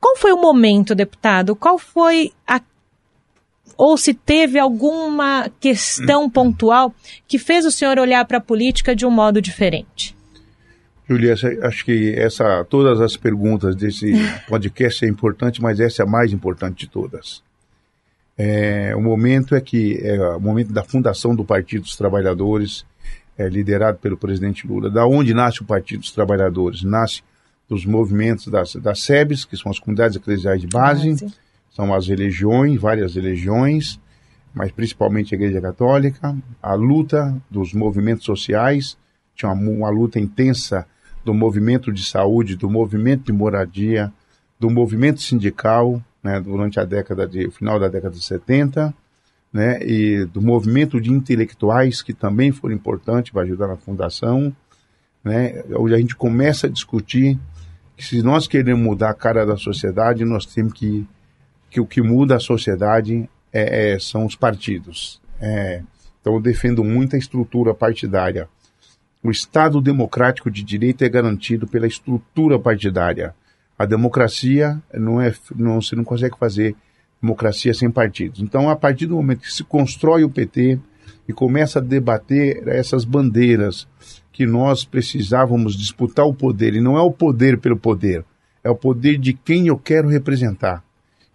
Qual 0.00 0.16
foi 0.16 0.32
o 0.32 0.40
momento, 0.40 0.94
deputado? 0.94 1.54
Qual 1.54 1.78
foi 1.78 2.32
a 2.46 2.60
ou 3.80 3.96
se 3.96 4.12
teve 4.12 4.58
alguma 4.58 5.50
questão 5.58 6.28
pontual 6.28 6.94
que 7.26 7.38
fez 7.38 7.64
o 7.64 7.70
senhor 7.70 7.98
olhar 7.98 8.26
para 8.26 8.36
a 8.36 8.40
política 8.40 8.94
de 8.94 9.06
um 9.06 9.10
modo 9.10 9.40
diferente? 9.40 10.14
Julia, 11.08 11.34
acho 11.62 11.84
que 11.86 12.14
essa, 12.14 12.62
todas 12.66 13.00
as 13.00 13.16
perguntas 13.16 13.74
desse 13.74 14.12
podcast 14.46 15.02
é 15.02 15.08
importante, 15.08 15.62
mas 15.62 15.80
essa 15.80 16.02
é 16.02 16.04
a 16.04 16.08
mais 16.08 16.30
importante 16.30 16.80
de 16.80 16.88
todas. 16.88 17.42
É, 18.36 18.94
o 18.94 19.00
momento 19.00 19.54
é 19.54 19.62
que 19.62 19.98
é 20.02 20.20
o 20.36 20.40
momento 20.40 20.74
da 20.74 20.84
fundação 20.84 21.34
do 21.34 21.42
Partido 21.44 21.82
dos 21.82 21.96
Trabalhadores, 21.96 22.84
é, 23.38 23.48
liderado 23.48 23.96
pelo 23.96 24.18
presidente 24.18 24.66
Lula. 24.66 24.90
Da 24.90 25.06
onde 25.06 25.32
nasce 25.32 25.62
o 25.62 25.64
Partido 25.64 26.00
dos 26.00 26.12
Trabalhadores? 26.12 26.82
Nasce 26.82 27.22
dos 27.66 27.86
movimentos 27.86 28.46
das, 28.48 28.74
das 28.74 29.00
SEBs, 29.00 29.46
que 29.46 29.56
são 29.56 29.72
as 29.72 29.78
comunidades 29.78 30.18
eclesiais 30.18 30.60
de 30.60 30.66
base, 30.66 31.16
ah, 31.24 31.30
são 31.80 31.94
as 31.94 32.06
religiões, 32.06 32.78
várias 32.78 33.14
religiões, 33.14 33.98
mas 34.52 34.70
principalmente 34.70 35.34
a 35.34 35.38
Igreja 35.38 35.62
Católica, 35.62 36.36
a 36.62 36.74
luta 36.74 37.34
dos 37.50 37.72
movimentos 37.72 38.26
sociais, 38.26 38.98
tinha 39.34 39.50
uma, 39.50 39.70
uma 39.70 39.88
luta 39.88 40.20
intensa 40.20 40.86
do 41.24 41.32
movimento 41.32 41.90
de 41.90 42.04
saúde, 42.04 42.54
do 42.54 42.68
movimento 42.68 43.24
de 43.24 43.32
moradia, 43.32 44.12
do 44.58 44.68
movimento 44.68 45.22
sindical, 45.22 46.02
né, 46.22 46.38
durante 46.38 46.78
a 46.78 46.84
década 46.84 47.26
de 47.26 47.50
final 47.50 47.80
da 47.80 47.88
década 47.88 48.14
de 48.14 48.22
70, 48.22 48.92
né, 49.50 49.82
e 49.82 50.26
do 50.26 50.42
movimento 50.42 51.00
de 51.00 51.10
intelectuais 51.10 52.02
que 52.02 52.12
também 52.12 52.52
foram 52.52 52.74
importantes 52.74 53.32
para 53.32 53.42
ajudar 53.42 53.68
na 53.68 53.76
fundação, 53.78 54.54
né, 55.24 55.64
onde 55.78 55.94
a 55.94 55.98
gente 55.98 56.14
começa 56.14 56.66
a 56.66 56.70
discutir 56.70 57.38
que 57.96 58.04
se 58.04 58.22
nós 58.22 58.46
queremos 58.46 58.84
mudar 58.84 59.08
a 59.08 59.14
cara 59.14 59.46
da 59.46 59.56
sociedade, 59.56 60.26
nós 60.26 60.44
temos 60.44 60.74
que 60.74 61.06
que 61.70 61.80
o 61.80 61.86
que 61.86 62.02
muda 62.02 62.36
a 62.36 62.40
sociedade 62.40 63.28
é, 63.52 63.92
é, 63.92 63.98
são 63.98 64.26
os 64.26 64.34
partidos. 64.34 65.20
É, 65.40 65.82
então 66.20 66.34
eu 66.34 66.40
defendo 66.40 66.82
a 66.82 67.16
estrutura 67.16 67.72
partidária 67.72 68.48
o 69.22 69.30
Estado 69.30 69.80
democrático 69.80 70.50
de 70.50 70.62
direito 70.62 71.04
é 71.04 71.08
garantido 71.08 71.66
pela 71.66 71.86
estrutura 71.86 72.58
partidária. 72.58 73.34
A 73.78 73.84
democracia 73.84 74.80
não 74.94 75.20
é, 75.20 75.34
não, 75.54 75.80
você 75.80 75.94
não 75.94 76.04
consegue 76.04 76.38
fazer 76.38 76.74
democracia 77.20 77.74
sem 77.74 77.90
partidos. 77.90 78.40
Então, 78.40 78.70
a 78.70 78.76
partir 78.76 79.06
do 79.06 79.16
momento 79.16 79.40
que 79.40 79.52
se 79.52 79.62
constrói 79.62 80.24
o 80.24 80.30
PT 80.30 80.78
e 81.28 81.32
começa 81.34 81.78
a 81.78 81.82
debater 81.82 82.66
essas 82.66 83.04
bandeiras 83.04 83.86
que 84.32 84.46
nós 84.46 84.84
precisávamos 84.84 85.76
disputar 85.76 86.26
o 86.26 86.32
poder, 86.32 86.74
e 86.74 86.80
não 86.80 86.96
é 86.96 87.02
o 87.02 87.10
poder 87.10 87.58
pelo 87.58 87.76
poder, 87.76 88.24
é 88.64 88.70
o 88.70 88.74
poder 88.74 89.18
de 89.18 89.34
quem 89.34 89.66
eu 89.66 89.76
quero 89.76 90.08
representar, 90.08 90.82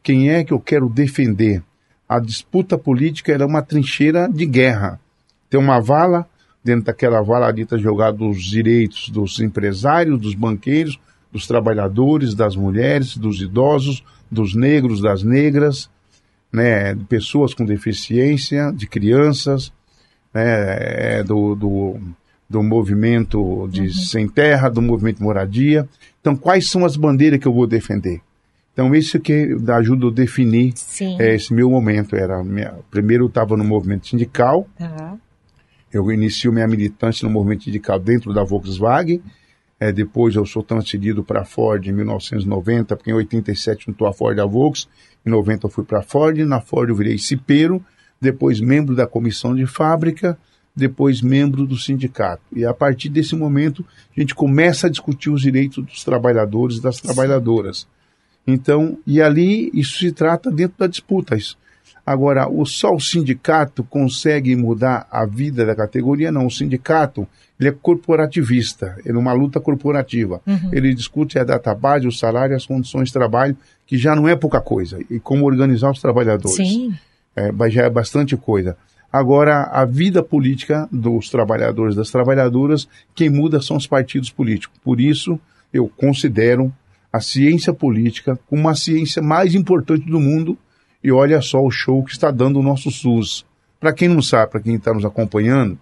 quem 0.06 0.30
é 0.30 0.44
que 0.44 0.54
eu 0.54 0.60
quero 0.60 0.88
defender. 0.88 1.64
A 2.08 2.20
disputa 2.20 2.78
política 2.78 3.34
era 3.34 3.44
uma 3.44 3.64
trincheira 3.64 4.30
de 4.32 4.46
guerra. 4.46 5.00
Tem 5.50 5.60
uma 5.60 5.80
vala, 5.80 6.30
dentro 6.64 6.86
daquela 6.86 7.24
valadita 7.24 7.76
jogada 7.76 8.24
os 8.24 8.44
direitos 8.44 9.10
dos 9.10 9.40
empresários, 9.40 10.20
dos 10.22 10.36
banqueiros, 10.36 11.00
dos 11.32 11.48
trabalhadores, 11.48 12.36
das 12.36 12.56
mulheres, 12.56 13.18
dos 13.18 13.42
idosos, 13.42 14.04
dos 14.30 14.54
negros, 14.54 15.02
das 15.02 15.24
negras, 15.24 15.90
né, 16.54 16.94
de 16.94 17.04
pessoas 17.06 17.56
com 17.56 17.66
deficiência, 17.66 18.72
de 18.72 18.86
crianças, 18.86 19.74
né, 20.32 21.18
é, 21.18 21.24
do, 21.24 21.56
do, 21.56 22.00
do 22.48 22.62
movimento 22.62 23.68
de 23.72 23.82
uhum. 23.82 23.92
sem 23.92 24.28
terra, 24.28 24.70
do 24.70 24.84
movimento 24.84 25.24
moradia. 25.24 25.90
Então, 26.22 26.36
quais 26.36 26.70
são 26.70 26.86
as 26.86 26.96
bandeiras 26.96 27.40
que 27.40 27.48
eu 27.48 27.54
vou 27.54 27.66
defender? 27.66 28.22
Então, 28.76 28.94
isso 28.94 29.18
que 29.22 29.56
ajuda 29.70 30.08
a 30.08 30.12
definir 30.12 30.74
é, 31.18 31.34
esse 31.34 31.54
meu 31.54 31.70
momento. 31.70 32.14
Era 32.14 32.44
minha, 32.44 32.76
primeiro 32.92 33.24
eu 33.24 33.28
estava 33.30 33.56
no 33.56 33.64
movimento 33.64 34.06
sindical, 34.06 34.68
uhum. 34.78 35.18
Eu 35.96 36.12
inicio 36.12 36.52
minha 36.52 36.68
militância 36.68 37.26
no 37.26 37.34
movimento 37.34 37.64
sindical 37.64 37.98
dentro 37.98 38.34
da 38.34 38.44
Volkswagen. 38.44 39.22
É, 39.80 39.94
depois 39.94 40.36
eu 40.36 40.46
sou 40.46 40.62
transferido 40.62 41.24
para 41.24 41.44
a 41.44 41.46
Ford 41.46 41.88
em 41.88 41.94
1990, 41.94 42.98
porque 42.98 43.12
em 43.12 43.14
87 43.14 43.86
juntou 43.86 44.06
a 44.06 44.12
Ford 44.12 44.38
a 44.38 44.46
Volks. 44.46 44.90
Em 45.26 45.30
90 45.30 45.68
eu 45.68 45.72
fui 45.72 45.86
para 45.86 46.00
a 46.00 46.02
Ford. 46.02 46.38
Na 46.40 46.60
Ford 46.60 46.90
eu 46.90 46.96
virei 46.98 47.18
cipeiro, 47.18 47.82
depois 48.20 48.60
membro 48.60 48.94
da 48.94 49.08
comissão 49.08 49.56
de 49.56 49.66
fábrica, 49.66 50.38
depois 50.76 51.22
membro 51.22 51.66
do 51.66 51.78
sindicato. 51.78 52.44
E 52.54 52.66
a 52.66 52.74
partir 52.74 53.08
desse 53.08 53.34
momento 53.34 53.86
a 54.16 54.20
gente 54.20 54.36
começa 54.36 54.88
a 54.88 54.90
discutir 54.90 55.30
os 55.30 55.42
direitos 55.42 55.82
dos 55.82 56.04
trabalhadores 56.04 56.76
e 56.76 56.82
das 56.82 57.00
trabalhadoras. 57.00 57.88
Então, 58.48 58.98
e 59.08 59.22
ali 59.22 59.72
isso 59.74 60.00
se 60.00 60.12
trata 60.12 60.52
dentro 60.52 60.78
da 60.78 60.88
disputa. 60.88 61.36
Isso, 61.36 61.58
Agora, 62.06 62.48
o, 62.48 62.66
só 62.66 62.94
o 62.94 63.00
sindicato 63.00 63.84
consegue 63.84 64.56
mudar 64.56 65.08
a 65.10 65.26
vida 65.26 65.66
da 65.66 65.76
categoria? 65.76 66.32
Não, 66.32 66.46
o 66.46 66.52
sindicato 66.52 67.28
ele 67.60 67.70
é 67.70 67.72
corporativista, 67.72 68.96
ele 69.04 69.18
é 69.18 69.20
uma 69.20 69.34
luta 69.34 69.60
corporativa. 69.60 70.40
Uhum. 70.46 70.70
Ele 70.72 70.94
discute 70.94 71.40
a 71.40 71.44
database, 71.44 72.08
o 72.08 72.12
salário, 72.12 72.56
as 72.56 72.66
condições 72.66 73.08
de 73.08 73.14
trabalho, 73.14 73.58
que 73.88 73.98
já 73.98 74.16
não 74.16 74.28
é 74.28 74.36
pouca 74.36 74.62
coisa, 74.62 75.00
e 75.10 75.20
como 75.20 75.46
organizar 75.46 75.90
os 75.90 76.00
trabalhadores. 76.00 76.58
Sim. 76.58 76.94
É, 77.36 77.52
já 77.70 77.84
é 77.84 77.90
bastante 77.90 78.38
coisa. 78.38 78.78
Agora, 79.12 79.64
a 79.64 79.84
vida 79.84 80.22
política 80.22 80.88
dos 80.92 81.30
trabalhadores, 81.30 81.96
das 81.96 82.12
trabalhadoras, 82.12 82.88
quem 83.16 83.30
muda 83.30 83.62
são 83.62 83.78
os 83.78 83.88
partidos 83.88 84.30
políticos. 84.30 84.78
Por 84.84 85.00
isso, 85.00 85.40
eu 85.74 85.90
considero 85.98 86.72
a 87.16 87.22
ciência 87.22 87.74
política 87.74 88.38
como 88.50 88.74
ciência 88.76 89.22
mais 89.22 89.56
importante 89.56 90.06
do 90.06 90.20
mundo 90.20 90.58
e 91.02 91.12
olha 91.12 91.42
só 91.42 91.64
o 91.64 91.72
show 91.72 92.04
que 92.04 92.12
está 92.12 92.30
dando 92.30 92.60
o 92.60 92.64
nosso 92.64 92.92
SUS. 92.92 93.46
Para 93.80 93.94
quem 93.94 94.10
não 94.10 94.22
sabe, 94.22 94.52
para 94.52 94.60
quem 94.60 94.76
está 94.76 94.94
nos 94.94 95.06
acompanhando, 95.06 95.80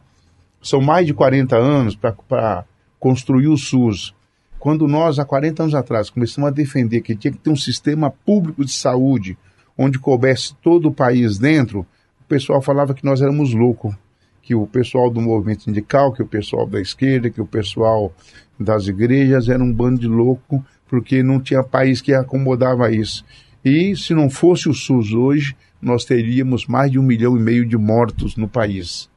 são 0.61 0.79
mais 0.79 1.07
de 1.07 1.13
40 1.13 1.57
anos 1.57 1.95
para 1.95 2.65
construir 2.99 3.47
o 3.47 3.57
SUS. 3.57 4.13
Quando 4.59 4.87
nós, 4.87 5.17
há 5.17 5.25
40 5.25 5.63
anos 5.63 5.75
atrás, 5.75 6.11
começamos 6.11 6.49
a 6.49 6.53
defender 6.53 7.01
que 7.01 7.15
tinha 7.15 7.31
que 7.31 7.39
ter 7.39 7.49
um 7.49 7.55
sistema 7.55 8.11
público 8.11 8.63
de 8.63 8.71
saúde 8.71 9.35
onde 9.75 9.97
coubesse 9.97 10.53
todo 10.61 10.89
o 10.89 10.93
país 10.93 11.39
dentro, 11.39 11.79
o 12.21 12.23
pessoal 12.27 12.61
falava 12.61 12.93
que 12.93 13.03
nós 13.03 13.23
éramos 13.23 13.55
loucos, 13.55 13.95
que 14.43 14.53
o 14.53 14.67
pessoal 14.67 15.09
do 15.09 15.19
movimento 15.19 15.63
sindical, 15.63 16.13
que 16.13 16.21
o 16.21 16.27
pessoal 16.27 16.67
da 16.67 16.79
esquerda, 16.79 17.29
que 17.31 17.41
o 17.41 17.47
pessoal 17.47 18.13
das 18.59 18.87
igrejas 18.87 19.49
era 19.49 19.63
um 19.63 19.73
bando 19.73 19.99
de 19.99 20.07
louco, 20.07 20.63
porque 20.93 21.23
não 21.23 21.39
tinha 21.39 21.63
país 21.63 22.03
que 22.03 22.13
acomodava 22.13 22.91
isso. 22.91 23.25
E 23.65 23.95
se 23.95 24.13
não 24.13 24.29
fosse 24.29 24.69
o 24.69 24.75
SUS 24.75 25.11
hoje, 25.11 25.55
nós 25.81 26.05
teríamos 26.05 26.67
mais 26.67 26.91
de 26.91 26.99
um 26.99 27.01
milhão 27.01 27.35
e 27.35 27.39
meio 27.39 27.65
de 27.65 27.75
mortos 27.75 28.35
no 28.35 28.47
país. 28.47 29.09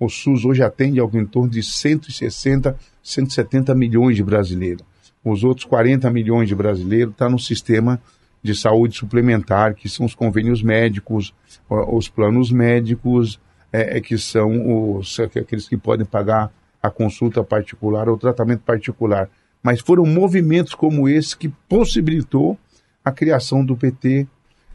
O 0.00 0.08
SUS 0.08 0.46
hoje 0.46 0.62
atende 0.62 0.98
algo 0.98 1.18
em 1.18 1.26
torno 1.26 1.50
de 1.50 1.62
160, 1.62 2.74
170 3.02 3.74
milhões 3.74 4.16
de 4.16 4.24
brasileiros. 4.24 4.82
Os 5.22 5.44
outros 5.44 5.66
40 5.66 6.10
milhões 6.10 6.48
de 6.48 6.54
brasileiros 6.54 7.12
estão 7.12 7.26
tá 7.26 7.30
no 7.30 7.38
sistema 7.38 8.00
de 8.42 8.54
saúde 8.54 8.96
suplementar, 8.96 9.74
que 9.74 9.86
são 9.86 10.06
os 10.06 10.14
convênios 10.14 10.62
médicos, 10.62 11.34
os 11.68 12.08
planos 12.08 12.50
médicos, 12.50 13.38
é, 13.70 13.98
é, 13.98 14.00
que 14.00 14.16
são 14.16 14.96
os, 14.96 15.20
aqueles 15.20 15.68
que 15.68 15.76
podem 15.76 16.06
pagar 16.06 16.50
a 16.82 16.88
consulta 16.88 17.44
particular 17.44 18.08
ou 18.08 18.16
tratamento 18.16 18.62
particular. 18.62 19.28
Mas 19.68 19.82
foram 19.82 20.06
movimentos 20.06 20.74
como 20.74 21.06
esse 21.06 21.36
que 21.36 21.50
possibilitou 21.68 22.56
a 23.04 23.12
criação 23.12 23.62
do 23.62 23.76
PT 23.76 24.26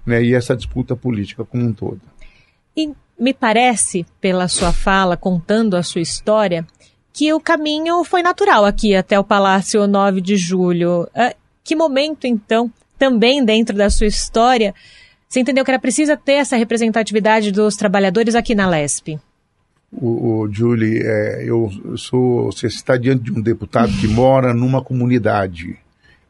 né, 0.05 0.21
e 0.21 0.35
essa 0.35 0.55
disputa 0.55 0.95
política 0.95 1.43
como 1.43 1.63
um 1.63 1.73
todo. 1.73 1.99
E 2.77 2.91
me 3.19 3.33
parece, 3.33 4.05
pela 4.21 4.47
sua 4.47 4.71
fala, 4.71 5.17
contando 5.17 5.75
a 5.75 5.81
sua 5.81 5.99
história, 5.99 6.63
que 7.11 7.33
o 7.33 7.39
caminho 7.39 8.03
foi 8.03 8.21
natural 8.21 8.65
aqui 8.65 8.95
até 8.95 9.19
o 9.19 9.23
Palácio 9.23 9.87
9 9.87 10.21
de 10.21 10.37
Julho. 10.37 11.05
Uh, 11.05 11.35
que 11.63 11.75
momento, 11.75 12.27
então, 12.27 12.71
também 12.95 13.43
dentro 13.43 13.75
da 13.75 13.89
sua 13.89 14.05
história, 14.05 14.75
você 15.27 15.39
entendeu 15.39 15.65
que 15.65 15.71
era 15.71 15.79
preciso 15.79 16.15
ter 16.17 16.33
essa 16.33 16.55
representatividade 16.55 17.51
dos 17.51 17.75
trabalhadores 17.75 18.35
aqui 18.35 18.53
na 18.53 18.69
LESP? 18.69 19.19
O, 19.95 20.41
o 20.41 20.51
Julie, 20.51 21.01
é, 21.03 21.43
eu 21.45 21.69
sou. 21.95 22.51
Você 22.51 22.67
está 22.67 22.97
diante 22.97 23.23
de 23.23 23.31
um 23.31 23.41
deputado 23.41 23.91
que 23.93 24.07
mora 24.07 24.53
numa 24.53 24.81
comunidade. 24.81 25.77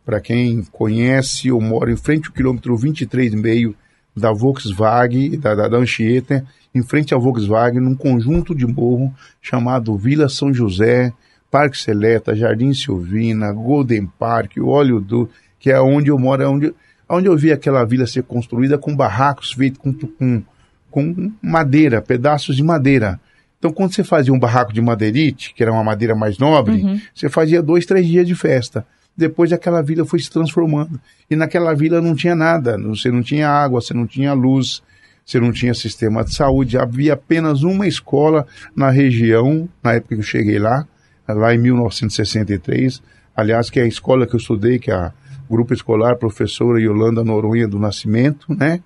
Para 0.06 0.20
quem 0.20 0.64
conhece, 0.72 1.48
eu 1.48 1.62
moro 1.62 1.90
em 1.90 1.96
frente 1.96 2.28
ao 2.28 2.34
quilômetro 2.34 2.76
23,5 2.76 3.74
da 4.16 4.32
Volkswagen, 4.34 5.40
da, 5.40 5.56
da, 5.56 5.68
da 5.70 5.78
Anchieta, 5.78 6.46
em 6.76 6.84
frente 6.84 7.16
à 7.16 7.18
Volkswagen, 7.18 7.80
num 7.80 7.96
conjunto 7.96 8.54
de 8.54 8.68
morro 8.68 9.14
chamado 9.42 9.98
Vila 9.98 10.28
São 10.28 10.54
José, 10.54 11.14
Parque 11.50 11.78
Seleta, 11.78 12.36
Jardim 12.36 12.74
Silvina, 12.74 13.52
Golden 13.52 14.06
Park, 14.20 14.58
Óleo 14.60 15.00
do, 15.00 15.30
que 15.58 15.72
é 15.72 15.80
onde 15.80 16.10
eu 16.10 16.20
moro, 16.20 16.44
é 16.44 16.48
onde, 16.48 16.74
onde 17.08 17.28
eu 17.28 17.38
vi 17.38 17.52
aquela 17.52 17.86
vila 17.86 18.06
ser 18.06 18.24
construída 18.24 18.78
com 18.78 18.96
barracos 18.96 19.54
feitos 19.54 19.80
com, 19.80 19.94
com, 19.94 20.44
com 20.92 21.32
madeira, 21.42 22.02
pedaços 22.02 22.56
de 22.56 22.64
madeira. 22.64 23.20
Então, 23.64 23.72
quando 23.72 23.96
você 23.96 24.04
fazia 24.04 24.34
um 24.34 24.38
barraco 24.38 24.74
de 24.74 24.82
madeirite, 24.82 25.54
que 25.54 25.64
era 25.64 25.72
uma 25.72 25.86
madeira 25.86 26.14
mais 26.14 26.38
nobre, 26.38 26.84
uhum. 26.84 27.00
você 27.16 27.30
fazia 27.30 27.62
dois, 27.62 27.86
três 27.86 28.06
dias 28.06 28.28
de 28.28 28.36
festa. 28.36 28.86
Depois 29.16 29.54
aquela 29.54 29.82
vila 29.82 30.04
foi 30.04 30.20
se 30.20 30.30
transformando. 30.30 31.00
E 31.32 31.36
naquela 31.38 31.74
vila 31.74 32.02
não 32.02 32.14
tinha 32.14 32.36
nada. 32.36 32.78
Você 32.90 33.10
não 33.10 33.24
tinha 33.24 33.50
água, 33.50 33.80
você 33.80 33.94
não 33.94 34.06
tinha 34.06 34.34
luz, 34.34 34.84
você 35.26 35.40
não 35.40 35.54
tinha 35.54 35.74
sistema 35.74 36.26
de 36.26 36.36
saúde. 36.36 36.78
Havia 36.78 37.14
apenas 37.14 37.64
uma 37.64 37.88
escola 37.88 38.46
na 38.76 38.90
região, 38.90 39.70
na 39.82 39.94
época 39.94 40.16
que 40.16 40.20
eu 40.20 40.26
cheguei 40.26 40.60
lá, 40.60 40.86
lá 41.26 41.56
em 41.56 41.58
1963. 41.58 43.02
Aliás, 43.34 43.70
que 43.70 43.80
é 43.80 43.84
a 43.84 43.88
escola 43.88 44.28
que 44.28 44.36
eu 44.36 44.40
estudei, 44.40 44.78
que 44.78 44.92
é 44.92 44.94
a 44.94 45.14
Grupo 45.50 45.74
Escolar 45.74 46.18
Professora 46.18 46.82
Yolanda 46.82 47.24
Noronha 47.24 47.66
do 47.66 47.80
Nascimento, 47.80 48.54
né? 48.54 48.82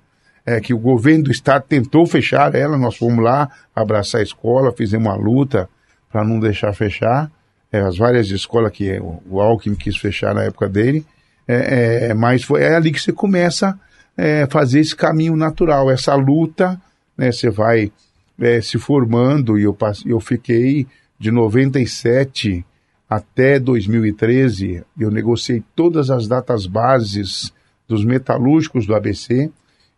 É, 0.50 0.62
que 0.62 0.74
o 0.74 0.80
governo 0.80 1.26
do 1.26 1.32
estado 1.32 1.66
tentou 1.68 2.06
fechar 2.06 2.56
ela, 2.56 2.78
nós 2.78 2.96
fomos 2.96 3.22
lá 3.22 3.50
abraçar 3.76 4.22
a 4.22 4.24
escola, 4.24 4.72
fizemos 4.72 5.06
uma 5.06 5.16
luta 5.16 5.68
para 6.10 6.24
não 6.24 6.40
deixar 6.40 6.72
fechar. 6.72 7.30
É, 7.70 7.82
as 7.82 7.98
várias 7.98 8.30
escolas 8.30 8.72
que 8.72 8.98
o 9.30 9.42
Alckmin 9.42 9.76
quis 9.76 9.98
fechar 9.98 10.34
na 10.34 10.44
época 10.44 10.70
dele, 10.70 11.06
é, 11.46 12.08
é, 12.10 12.14
mas 12.14 12.44
foi, 12.44 12.62
é 12.62 12.76
ali 12.76 12.94
que 12.94 13.02
você 13.02 13.12
começa 13.12 13.78
a 14.18 14.24
é, 14.24 14.48
fazer 14.48 14.80
esse 14.80 14.96
caminho 14.96 15.36
natural, 15.36 15.92
essa 15.92 16.16
luta, 16.16 16.82
né, 17.18 17.30
você 17.30 17.50
vai 17.50 17.92
é, 18.40 18.62
se 18.62 18.78
formando, 18.78 19.60
e 19.60 19.64
eu, 19.64 19.78
eu 20.06 20.20
fiquei 20.22 20.88
de 21.20 21.30
97 21.30 22.66
até 23.10 23.60
2013, 23.60 24.82
eu 24.98 25.12
negociei 25.12 25.62
todas 25.76 26.10
as 26.10 26.26
datas 26.26 26.66
bases 26.66 27.52
dos 27.86 28.06
metalúrgicos 28.06 28.86
do 28.86 28.96
ABC 28.96 29.52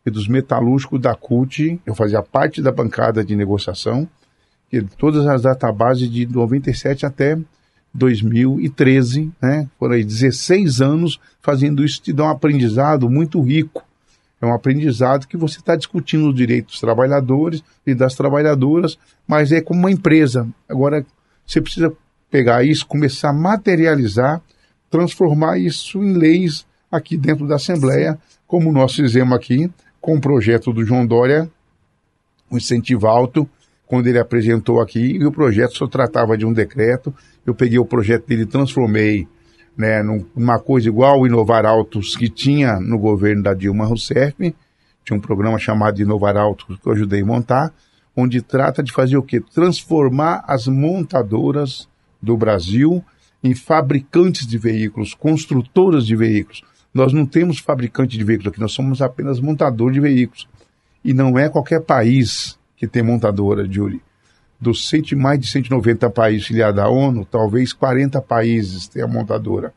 e 0.09 0.11
dos 0.11 0.27
metalúrgicos 0.27 0.99
da 0.99 1.15
CUT, 1.15 1.79
eu 1.85 1.95
fazia 1.95 2.21
parte 2.21 2.61
da 2.61 2.71
bancada 2.71 3.23
de 3.23 3.35
negociação, 3.35 4.07
e 4.71 4.81
todas 4.81 5.25
as 5.25 5.43
databases 5.43 6.11
de 6.11 6.25
97 6.25 7.05
até 7.05 7.37
2013, 7.93 9.31
né? 9.41 9.67
Foram 9.79 9.95
aí 9.95 10.03
16 10.03 10.81
anos 10.81 11.19
fazendo 11.41 11.83
isso, 11.83 12.01
te 12.01 12.13
dá 12.13 12.25
um 12.25 12.29
aprendizado 12.29 13.09
muito 13.09 13.41
rico. 13.41 13.83
É 14.41 14.45
um 14.45 14.53
aprendizado 14.53 15.27
que 15.27 15.35
você 15.35 15.59
está 15.59 15.75
discutindo 15.75 16.29
os 16.29 16.35
direitos 16.35 16.73
dos 16.73 16.81
trabalhadores 16.81 17.63
e 17.85 17.93
das 17.93 18.15
trabalhadoras, 18.15 18.97
mas 19.27 19.51
é 19.51 19.59
como 19.59 19.79
uma 19.79 19.91
empresa. 19.91 20.47
Agora, 20.67 21.05
você 21.45 21.59
precisa 21.59 21.91
pegar 22.29 22.63
isso, 22.63 22.85
começar 22.85 23.29
a 23.29 23.33
materializar, 23.33 24.41
transformar 24.89 25.57
isso 25.57 26.01
em 26.03 26.13
leis 26.13 26.65
aqui 26.91 27.17
dentro 27.17 27.47
da 27.47 27.55
Assembleia, 27.55 28.17
como 28.47 28.71
nós 28.71 28.95
fizemos 28.95 29.35
aqui 29.35 29.69
com 30.01 30.15
o 30.15 30.21
projeto 30.21 30.71
do 30.71 30.83
João 30.83 31.05
Dória, 31.05 31.49
o 32.49 32.57
incentivo 32.57 33.07
alto, 33.07 33.47
quando 33.85 34.07
ele 34.07 34.19
apresentou 34.19 34.79
aqui, 34.79 35.17
e 35.17 35.25
o 35.25 35.31
projeto 35.31 35.75
só 35.75 35.87
tratava 35.87 36.37
de 36.37 36.45
um 36.45 36.53
decreto. 36.53 37.13
Eu 37.45 37.55
peguei 37.55 37.79
o 37.79 37.85
projeto 37.85 38.27
dele 38.27 38.43
e 38.43 38.45
transformei 38.45 39.27
né, 39.75 40.03
numa 40.03 40.59
coisa 40.59 40.87
igual 40.87 41.21
o 41.21 41.25
Inovar 41.27 41.65
Autos 41.65 42.15
que 42.15 42.29
tinha 42.29 42.79
no 42.79 42.99
governo 42.99 43.41
da 43.41 43.53
Dilma 43.53 43.85
Rousseff. 43.85 44.55
Tinha 45.03 45.17
um 45.17 45.21
programa 45.21 45.57
chamado 45.57 46.01
Inovar 46.01 46.37
Autos 46.37 46.77
que 46.77 46.87
eu 46.87 46.93
ajudei 46.93 47.21
a 47.21 47.25
montar, 47.25 47.73
onde 48.15 48.41
trata 48.41 48.83
de 48.83 48.91
fazer 48.91 49.17
o 49.17 49.23
quê? 49.23 49.39
Transformar 49.39 50.43
as 50.45 50.67
montadoras 50.67 51.87
do 52.21 52.37
Brasil 52.37 53.03
em 53.43 53.55
fabricantes 53.55 54.45
de 54.45 54.57
veículos, 54.57 55.13
construtoras 55.13 56.05
de 56.05 56.15
veículos. 56.15 56.61
Nós 56.93 57.13
não 57.13 57.25
temos 57.25 57.59
fabricante 57.59 58.17
de 58.17 58.23
veículos 58.23 58.51
aqui, 58.51 58.59
nós 58.59 58.71
somos 58.71 59.01
apenas 59.01 59.39
montador 59.39 59.91
de 59.91 59.99
veículos. 59.99 60.47
E 61.03 61.13
não 61.13 61.37
é 61.37 61.47
qualquer 61.47 61.81
país 61.81 62.57
que 62.75 62.87
tem 62.87 63.03
montadora, 63.03 63.69
Julie. 63.69 64.01
Dos 64.59 64.89
cento, 64.89 65.15
mais 65.15 65.39
de 65.39 65.47
190 65.47 66.09
países 66.09 66.47
filiados 66.47 66.81
à 66.81 66.89
ONU, 66.89 67.25
talvez 67.25 67.71
40 67.71 68.21
países 68.21 68.87
tenham 68.87 69.07
montadora. 69.07 69.73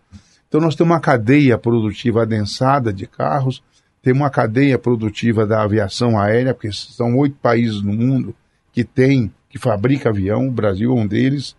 Então 0.48 0.60
nós 0.60 0.74
temos 0.74 0.92
uma 0.92 1.00
cadeia 1.00 1.56
produtiva 1.56 2.22
adensada 2.22 2.92
de 2.92 3.06
carros, 3.06 3.62
temos 4.02 4.20
uma 4.20 4.30
cadeia 4.30 4.78
produtiva 4.78 5.46
da 5.46 5.62
aviação 5.62 6.18
aérea, 6.18 6.52
porque 6.52 6.72
são 6.72 7.16
oito 7.18 7.36
países 7.40 7.80
no 7.80 7.92
mundo 7.92 8.34
que 8.72 8.82
tem, 8.82 9.32
que 9.48 9.58
fabrica 9.58 10.08
avião, 10.08 10.48
o 10.48 10.50
Brasil 10.50 10.90
é 10.90 11.00
um 11.00 11.06
deles, 11.06 11.54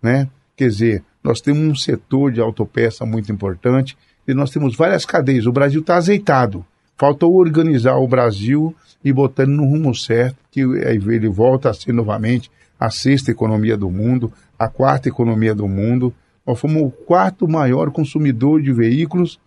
né? 0.00 0.28
Quer 0.56 0.68
dizer, 0.68 1.04
nós 1.22 1.40
temos 1.40 1.62
um 1.62 1.74
setor 1.74 2.30
de 2.30 2.40
autopeça 2.40 3.04
muito 3.04 3.32
importante 3.32 3.96
nós 4.34 4.50
temos 4.50 4.76
várias 4.76 5.04
cadeias. 5.04 5.46
O 5.46 5.52
Brasil 5.52 5.80
está 5.80 5.96
azeitado. 5.96 6.64
Faltou 6.96 7.34
organizar 7.34 7.96
o 7.96 8.08
Brasil 8.08 8.74
e 9.04 9.12
botando 9.12 9.50
no 9.50 9.64
rumo 9.64 9.94
certo, 9.94 10.36
que 10.50 10.60
ele 10.60 11.28
volta 11.28 11.70
a 11.70 11.74
ser 11.74 11.92
novamente 11.92 12.50
a 12.78 12.90
sexta 12.90 13.30
economia 13.30 13.76
do 13.76 13.90
mundo, 13.90 14.32
a 14.58 14.68
quarta 14.68 15.08
economia 15.08 15.54
do 15.54 15.68
mundo. 15.68 16.12
Nós 16.46 16.58
fomos 16.58 16.82
o 16.82 16.90
quarto 16.90 17.48
maior 17.48 17.90
consumidor 17.90 18.60
de 18.60 18.72
veículos 18.72 19.38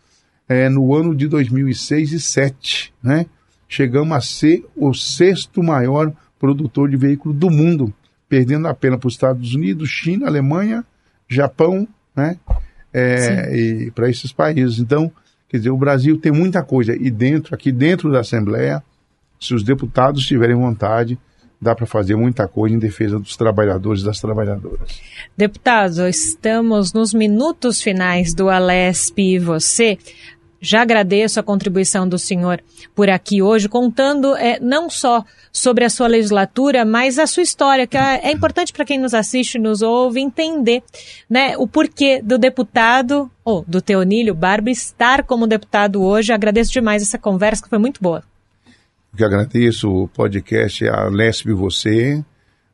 é, 0.48 0.70
no 0.70 0.94
ano 0.96 1.16
de 1.16 1.28
2006 1.28 2.10
e 2.10 2.12
2007, 2.14 2.94
né? 3.02 3.26
Chegamos 3.68 4.18
a 4.18 4.22
ser 4.22 4.66
o 4.76 4.94
sexto 4.94 5.64
maior 5.64 6.12
produtor 6.38 6.90
de 6.90 6.98
veículos 6.98 7.38
do 7.38 7.50
mundo, 7.50 7.94
perdendo 8.28 8.68
apenas 8.68 9.00
para 9.00 9.08
os 9.08 9.14
Estados 9.14 9.56
Unidos, 9.56 9.90
China, 9.90 10.28
Alemanha, 10.28 10.84
Japão, 11.28 11.88
né? 12.16 12.38
É, 12.94 13.56
e 13.56 13.92
para 13.92 14.10
esses 14.10 14.32
países. 14.32 14.80
Então, 14.80 15.12
quer 15.48 15.58
dizer, 15.58 15.70
o 15.70 15.78
Brasil 15.78 16.18
tem 16.20 16.32
muita 16.32 16.64
coisa 16.64 16.96
e 16.96 17.10
dentro, 17.10 17.56
aqui 17.56 17.72
dentro 17.72 18.12
da 18.12 18.20
Assembleia, 18.20 18.84
se 19.40 19.54
os 19.54 19.64
deputados 19.64 20.26
tiverem 20.26 20.56
vontade, 20.56 21.18
dá 21.62 21.76
para 21.76 21.86
fazer 21.86 22.16
muita 22.16 22.48
coisa 22.48 22.76
em 22.76 22.80
defesa 22.80 23.20
dos 23.20 23.38
trabalhadores 23.38 24.02
e 24.02 24.06
das 24.06 24.20
trabalhadoras. 24.20 25.00
Deputado, 25.38 26.08
estamos 26.08 26.92
nos 26.92 27.14
minutos 27.14 27.82
finais 27.82 28.34
do 28.34 28.50
Alesp 28.50 29.20
e 29.20 29.40
você. 29.40 29.98
Já 30.64 30.84
agradeço 30.84 31.40
a 31.40 31.44
contribuição 31.44 32.08
do 32.08 32.20
senhor 32.20 32.62
por 32.94 33.10
aqui 33.10 33.42
hoje, 33.42 33.68
contando 33.68 34.36
é, 34.36 34.60
não 34.60 34.92
só 34.92 35.26
sobre 35.52 35.84
a 35.84 35.90
sua 35.90 36.06
legislatura, 36.06 36.86
mas 36.86 37.18
a 37.18 37.26
sua 37.26 37.42
história, 37.42 37.88
que 37.88 37.98
é, 37.98 38.28
é 38.28 38.32
importante 38.32 38.72
para 38.72 38.86
quem 38.86 39.00
nos 39.00 39.16
assiste 39.16 39.56
e 39.56 39.60
nos 39.60 39.82
ouve 39.82 40.22
entender 40.22 40.84
né, 41.28 41.58
o 41.58 41.68
porquê 41.68 42.22
do 42.22 42.38
deputado, 42.38 43.30
ou 43.44 43.66
do 43.68 43.82
Teonílio 43.82 44.36
Barba, 44.36 44.70
estar 44.70 45.24
como 45.24 45.48
deputado 45.48 46.04
hoje. 46.04 46.32
Agradeço 46.32 46.72
demais 46.72 47.02
essa 47.02 47.18
conversa, 47.18 47.64
que 47.64 47.70
foi 47.70 47.80
muito 47.80 48.00
boa. 48.00 48.24
Que 49.18 49.24
agradeço 49.26 49.90
o 49.90 50.08
podcast 50.08 50.88
A 50.88 51.10
Lesp 51.10 51.48
Você, 51.54 52.24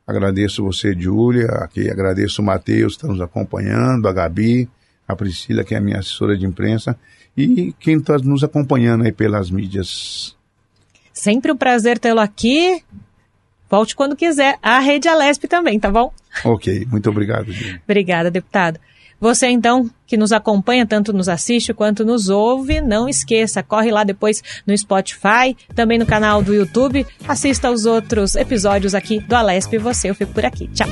agradeço 0.06 0.62
você, 0.62 0.94
Júlia, 0.94 1.46
aqui. 1.52 1.90
Agradeço 1.90 2.42
o 2.42 2.44
Matheus, 2.44 2.92
que 2.92 2.98
está 2.98 3.08
nos 3.08 3.20
acompanhando, 3.20 4.06
a 4.06 4.12
Gabi, 4.12 4.68
a 5.06 5.16
Priscila, 5.16 5.64
que 5.64 5.74
é 5.74 5.78
a 5.78 5.80
minha 5.80 5.98
assessora 5.98 6.36
de 6.36 6.44
imprensa, 6.44 6.98
e 7.38 7.72
quem 7.78 7.98
está 7.98 8.18
nos 8.18 8.42
acompanhando 8.42 9.04
aí 9.04 9.12
pelas 9.12 9.50
mídias. 9.50 10.36
Sempre 11.12 11.52
um 11.52 11.56
prazer 11.56 11.98
tê-lo 11.98 12.20
aqui. 12.20 12.82
Volte 13.70 13.94
quando 13.94 14.16
quiser. 14.16 14.58
A 14.62 14.80
Rede 14.80 15.08
Alesp 15.08 15.44
também, 15.44 15.78
tá 15.78 15.90
bom? 15.90 16.12
Ok, 16.44 16.86
muito 16.90 17.08
obrigado. 17.08 17.52
Obrigada, 17.84 18.30
deputado. 18.30 18.80
Você 19.20 19.48
então 19.48 19.90
que 20.06 20.16
nos 20.16 20.32
acompanha, 20.32 20.86
tanto 20.86 21.12
nos 21.12 21.28
assiste 21.28 21.74
quanto 21.74 22.04
nos 22.04 22.28
ouve, 22.28 22.80
não 22.80 23.08
esqueça, 23.08 23.62
corre 23.62 23.90
lá 23.90 24.04
depois 24.04 24.42
no 24.66 24.76
Spotify, 24.76 25.56
também 25.74 25.98
no 25.98 26.06
canal 26.06 26.40
do 26.40 26.54
YouTube, 26.54 27.04
assista 27.26 27.68
aos 27.68 27.84
outros 27.84 28.36
episódios 28.36 28.94
aqui 28.94 29.20
do 29.20 29.34
Alesp 29.34 29.74
e 29.74 29.78
você. 29.78 30.10
Eu 30.10 30.14
fico 30.14 30.32
por 30.32 30.44
aqui. 30.44 30.68
Tchau. 30.68 30.88